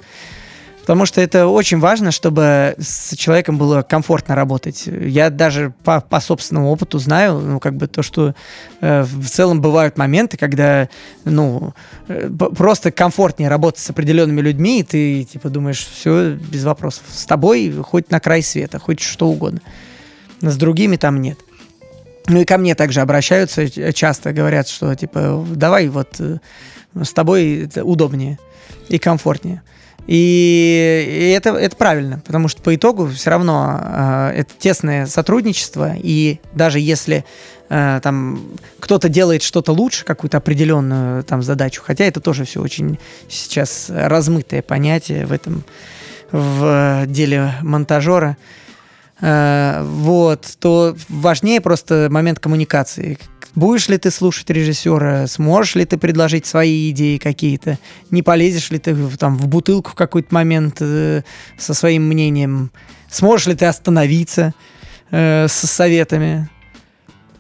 [0.87, 4.85] Потому что это очень важно, чтобы с человеком было комфортно работать.
[4.87, 8.37] Я даже по, по собственному опыту знаю, ну, как бы то, что
[8.81, 10.89] э, в целом бывают моменты, когда,
[11.25, 11.75] ну,
[12.07, 17.03] э, просто комфортнее работать с определенными людьми, и ты, типа, думаешь, все, без вопросов.
[17.11, 19.63] С тобой хоть на край света, хоть что угодно.
[20.41, 21.41] С другими там нет.
[22.29, 26.39] Ну и ко мне также обращаются, часто говорят, что, типа, давай вот э,
[27.03, 28.39] с тобой удобнее
[28.89, 29.63] и комфортнее.
[30.07, 36.39] И, это, это правильно, потому что по итогу все равно э, это тесное сотрудничество, и
[36.55, 37.25] даже если
[37.69, 38.41] э, там
[38.79, 44.63] кто-то делает что-то лучше, какую-то определенную там задачу, хотя это тоже все очень сейчас размытое
[44.63, 45.65] понятие в этом
[46.31, 48.37] в деле монтажера,
[49.21, 53.19] э, вот, то важнее просто момент коммуникации
[53.57, 55.27] Будешь ли ты слушать режиссера?
[55.27, 57.79] Сможешь ли ты предложить свои идеи какие-то?
[58.11, 61.23] Не полезешь ли ты там, в бутылку в какой-то момент э,
[61.57, 62.71] со своим мнением?
[63.11, 64.53] Сможешь ли ты остановиться
[65.11, 66.51] э, с советами?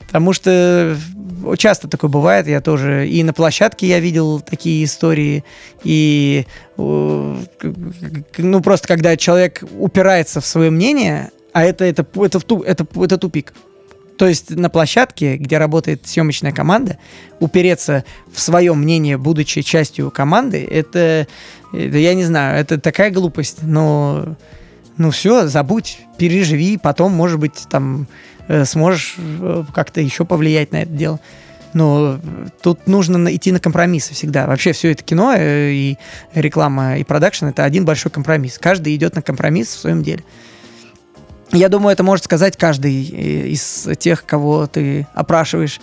[0.06, 0.96] Потому что
[1.58, 5.44] часто такое бывает, я тоже и на площадке я видел такие истории,
[5.84, 6.46] и
[6.78, 13.52] ну просто когда человек упирается в свое мнение, а это, это, это, это, это тупик.
[14.18, 16.98] То есть на площадке, где работает съемочная команда,
[17.40, 21.26] упереться в свое мнение, будучи частью команды, это,
[21.72, 24.36] это я не знаю, это такая глупость, но
[24.96, 28.06] ну все, забудь, переживи, потом, может быть, там
[28.48, 31.20] э, сможешь э, как-то еще повлиять на это дело.
[31.74, 32.18] Но
[32.62, 34.46] тут нужно идти на компромиссы всегда.
[34.46, 35.98] Вообще все это кино э, и
[36.34, 38.58] реклама и продакшн это один большой компромисс.
[38.58, 40.22] Каждый идет на компромисс в своем деле.
[41.52, 45.80] Я думаю, это может сказать каждый э, из тех, кого ты опрашиваешь.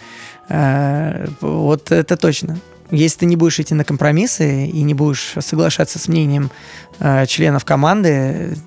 [0.50, 2.60] Э, вот это точно.
[2.92, 6.52] Если ты не будешь идти на компромиссы и не будешь соглашаться с мнением
[7.00, 8.58] э, членов команды,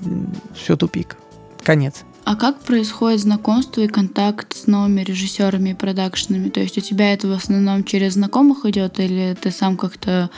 [0.55, 1.17] все тупик.
[1.63, 2.05] Конец.
[2.25, 6.49] А как происходит знакомство и контакт с новыми режиссерами и продакшенами?
[6.49, 10.29] То есть у тебя это в основном через знакомых идет, или ты сам как-то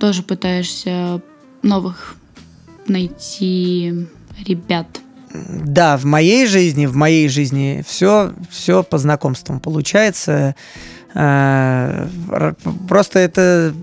[0.00, 1.20] тоже пытаешься
[1.62, 2.16] новых
[2.88, 4.08] найти
[4.44, 4.88] ребят?
[5.30, 10.54] Да, в моей жизни, в моей жизни все, все по знакомствам получается.
[11.14, 12.06] Э,
[12.88, 13.74] просто это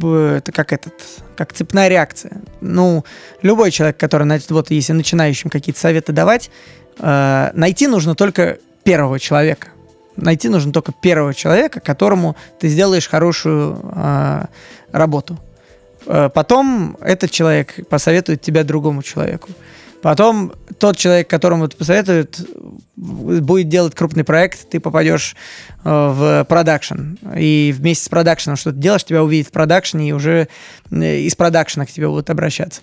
[0.00, 0.92] это как этот,
[1.36, 2.42] как цепная реакция.
[2.60, 3.04] Ну,
[3.42, 6.50] любой человек, который, вот если начинающим какие-то советы давать,
[6.98, 9.68] э, найти нужно только первого человека.
[10.16, 14.46] Найти нужно только первого человека, которому ты сделаешь хорошую э,
[14.92, 15.38] работу.
[16.04, 19.48] Потом этот человек посоветует тебя другому человеку.
[20.04, 22.38] Потом тот человек, которому это посоветует,
[22.94, 25.34] будет делать крупный проект, ты попадешь
[25.82, 27.14] э, в продакшн.
[27.38, 30.48] И вместе с продакшеном что ты делаешь, тебя увидят в продакшне, и уже
[30.90, 32.82] э, из продакшена к тебе будут обращаться.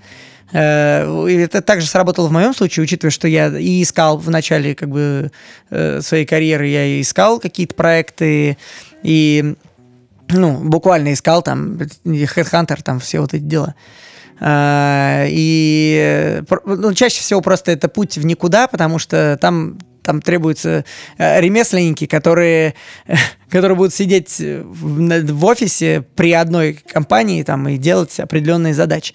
[0.52, 4.90] Э, это также сработало в моем случае, учитывая, что я и искал в начале как
[4.90, 5.32] бы
[5.70, 8.58] своей карьеры, я искал какие-то проекты,
[9.04, 9.54] и
[10.28, 13.76] ну, буквально искал там Headhunter, там все вот эти дела.
[14.44, 20.84] А, и ну, чаще всего просто это путь в никуда, потому что там там требуются
[21.20, 22.74] э, ремесленники, которые,
[23.52, 29.14] которые будут сидеть в, в офисе при одной компании там, и делать определенные задачи.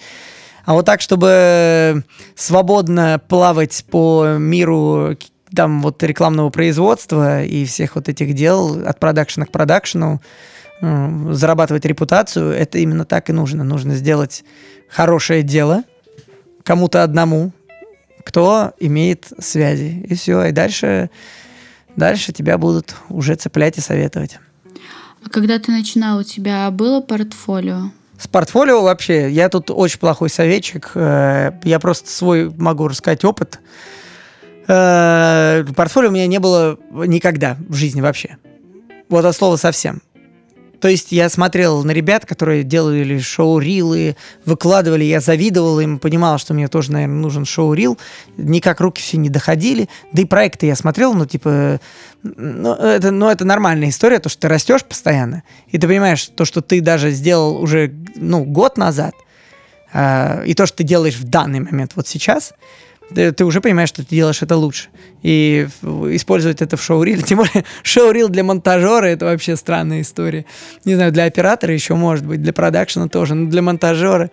[0.65, 2.05] А вот так, чтобы
[2.37, 5.17] свободно плавать по миру
[5.55, 10.21] там вот рекламного производства и всех вот этих дел от продакшена к продакшену,
[10.81, 13.65] зарабатывать репутацию, это именно так и нужно.
[13.65, 14.45] Нужно сделать
[14.89, 15.85] хорошее дело
[16.63, 17.53] кому-то одному,
[18.25, 20.05] кто имеет связи.
[20.09, 20.45] И все.
[20.47, 21.11] И дальше,
[21.95, 24.39] дальше тебя будут уже цеплять и советовать.
[25.25, 27.91] А когда ты начинал, у тебя было портфолио?
[28.19, 30.93] С портфолио вообще, я тут очень плохой советчик.
[30.95, 33.61] Э, я просто свой могу рассказать опыт.
[34.69, 38.39] Э, портфолио у меня не было никогда в жизни вообще.
[39.09, 40.01] Вот от слова совсем.
[40.81, 46.55] То есть я смотрел на ребят, которые делали шоу-рилы, выкладывали, я завидовал им, понимал, что
[46.55, 47.99] мне тоже, наверное, нужен шоу-рил.
[48.37, 49.89] Никак руки все не доходили.
[50.13, 51.81] Да и проекты я смотрел, ну, типа,
[52.23, 56.45] ну это, ну, это нормальная история, то, что ты растешь постоянно, и ты понимаешь, то,
[56.45, 59.15] что ты даже сделал уже, ну, год назад,
[59.93, 62.53] э, и то, что ты делаешь в данный момент, вот сейчас,
[63.15, 64.89] ты уже понимаешь, что ты делаешь это лучше.
[65.23, 70.45] И использовать это в шоу-риле, тем более шоу-рил для монтажера, это вообще странная история.
[70.85, 74.31] Не знаю, для оператора еще может быть, для продакшена тоже, но для монтажера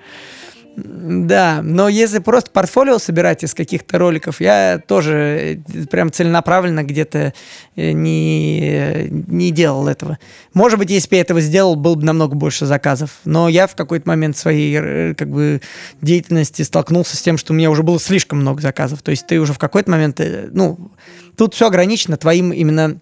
[0.75, 7.33] да, но если просто портфолио собирать из каких-то роликов, я тоже э, прям целенаправленно где-то
[7.75, 10.17] э, не, не делал этого.
[10.55, 13.19] Может быть, если бы я этого сделал, было бы намного больше заказов.
[13.23, 15.61] Но я в какой-то момент своей э, как бы,
[16.01, 19.03] деятельности столкнулся с тем, что у меня уже было слишком много заказов.
[19.03, 20.19] То есть ты уже в какой-то момент,
[20.51, 20.91] ну,
[21.37, 22.97] тут все ограничено твоим именно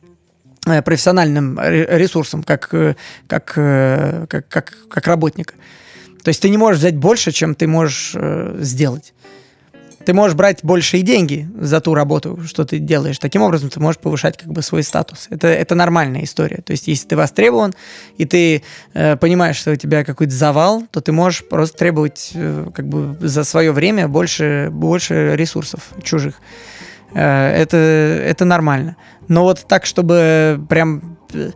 [0.85, 5.53] профессиональным ресурсом, как, как, как, как, как работника.
[6.23, 9.13] То есть ты не можешь взять больше, чем ты можешь э, сделать.
[10.05, 13.19] Ты можешь брать большие деньги за ту работу, что ты делаешь.
[13.19, 15.27] Таким образом, ты можешь повышать как бы свой статус.
[15.29, 16.61] Это, это нормальная история.
[16.65, 17.73] То есть, если ты востребован,
[18.17, 18.63] и ты
[18.93, 23.15] э, понимаешь, что у тебя какой-то завал, то ты можешь просто требовать э, как бы
[23.19, 26.35] за свое время больше, больше ресурсов чужих.
[27.13, 28.95] Э, это, это нормально.
[29.27, 31.51] Но вот так, чтобы прям э,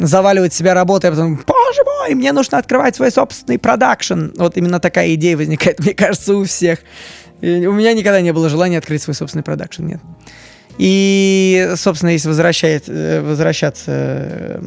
[0.00, 4.28] заваливать себя работой, а потом, боже мой, мне нужно открывать свой собственный продакшн.
[4.36, 6.80] Вот именно такая идея возникает, мне кажется, у всех.
[7.40, 10.00] И у меня никогда не было желания открыть свой собственный продакшн, нет.
[10.78, 14.62] И, собственно, если возвращать, э, возвращаться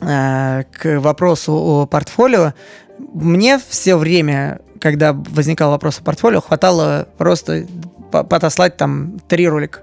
[0.00, 2.54] э, к вопросу о портфолио,
[3.14, 7.66] мне все время, когда возникал вопрос о портфолио, хватало просто
[8.10, 9.80] потослать там три ролика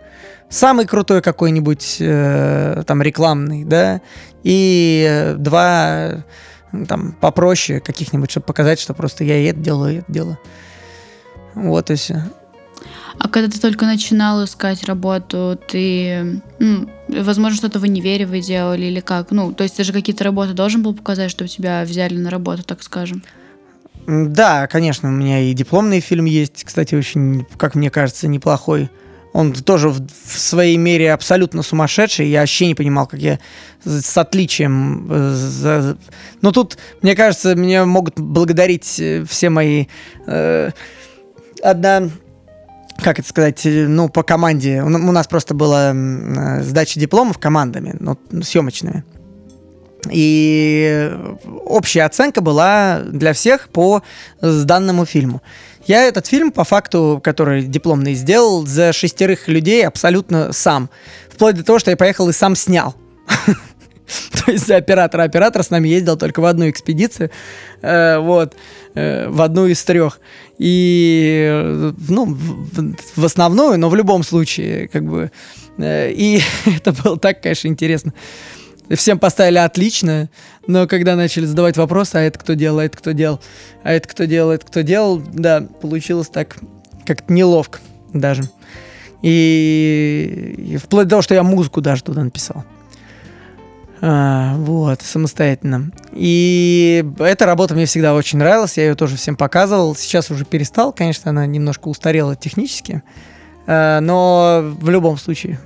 [0.50, 4.02] самый крутой какой-нибудь э, там рекламный, да,
[4.43, 6.24] и два
[6.88, 10.38] там попроще каких-нибудь, чтобы показать, что просто я и это делаю, и это делаю.
[11.54, 12.24] Вот и все.
[13.18, 18.86] А когда ты только начинал искать работу, ты, ну, возможно, что-то в универе вы делали
[18.86, 19.32] или как?
[19.32, 22.64] Ну, то есть ты же какие-то работы должен был показать, чтобы тебя взяли на работу,
[22.64, 23.24] так скажем.
[24.06, 28.89] Да, конечно, у меня и дипломный фильм есть, кстати, очень, как мне кажется, неплохой.
[29.36, 32.30] Он тоже в, в своей мере абсолютно сумасшедший.
[32.30, 33.40] Я вообще не понимал, как я
[33.84, 35.10] с отличием...
[35.12, 35.96] Э.
[36.42, 39.88] Но тут, мне кажется, меня могут благодарить э, все мои...
[40.26, 40.72] Э,
[41.62, 42.10] одна
[43.04, 44.82] как это сказать, ну, по команде.
[44.82, 45.94] У нас просто была
[46.62, 49.04] сдача дипломов командами, ну, съемочными.
[50.10, 51.12] И
[51.66, 54.02] общая оценка была для всех по
[54.40, 55.42] данному фильму.
[55.86, 60.90] Я этот фильм, по факту, который дипломный сделал, за шестерых людей абсолютно сам.
[61.30, 62.96] Вплоть до того, что я поехал и сам снял.
[64.46, 65.24] То есть за оператора.
[65.24, 67.30] Оператор с нами ездил только в одну экспедицию.
[67.82, 68.56] Э, вот.
[68.96, 70.20] Э, в одну из трех.
[70.58, 72.38] И, ну,
[73.16, 75.32] в, основную, но в любом случае, как бы...
[75.78, 78.14] Э, и это было так, конечно, интересно.
[78.90, 80.30] Всем поставили отлично,
[80.68, 83.40] но когда начали задавать вопросы, а это кто делал, а это кто делал,
[83.84, 86.58] а это кто делал, а это кто делал, да, получилось так
[87.06, 87.80] как-то неловко
[88.14, 88.44] даже.
[89.22, 92.64] И, и вплоть до того, что я музыку даже туда написал.
[94.02, 95.92] А, вот, самостоятельно.
[96.12, 99.96] И эта работа мне всегда очень нравилась, я ее тоже всем показывал.
[99.96, 103.02] Сейчас уже перестал, конечно, она немножко устарела технически,
[103.66, 105.60] а, но в любом случае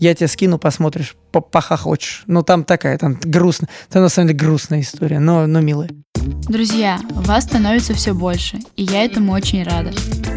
[0.00, 2.24] я тебе скину, посмотришь, похохочешь.
[2.26, 3.68] Ну, там такая, там грустно.
[3.90, 5.90] Там на самом деле грустная история, но, но милая.
[6.48, 9.92] Друзья, вас становится все больше, и я этому очень рада.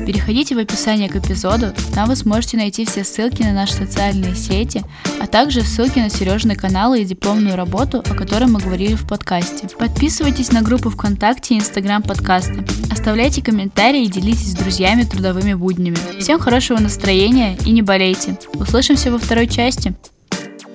[0.06, 4.84] Переходите в описание к эпизоду, там вы сможете найти все ссылки на наши социальные сети,
[5.20, 9.68] а также ссылки на Сережные каналы и дипломную работу, о которой мы говорили в подкасте.
[9.78, 12.64] Подписывайтесь на группу ВКонтакте и Инстаграм подкаста.
[12.92, 15.98] Оставляйте комментарии и делитесь с друзьями трудовыми буднями.
[16.20, 18.38] Всем хорошего настроения и не болейте.
[18.54, 19.96] Услышимся во второй части.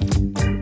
[0.02, 0.59] you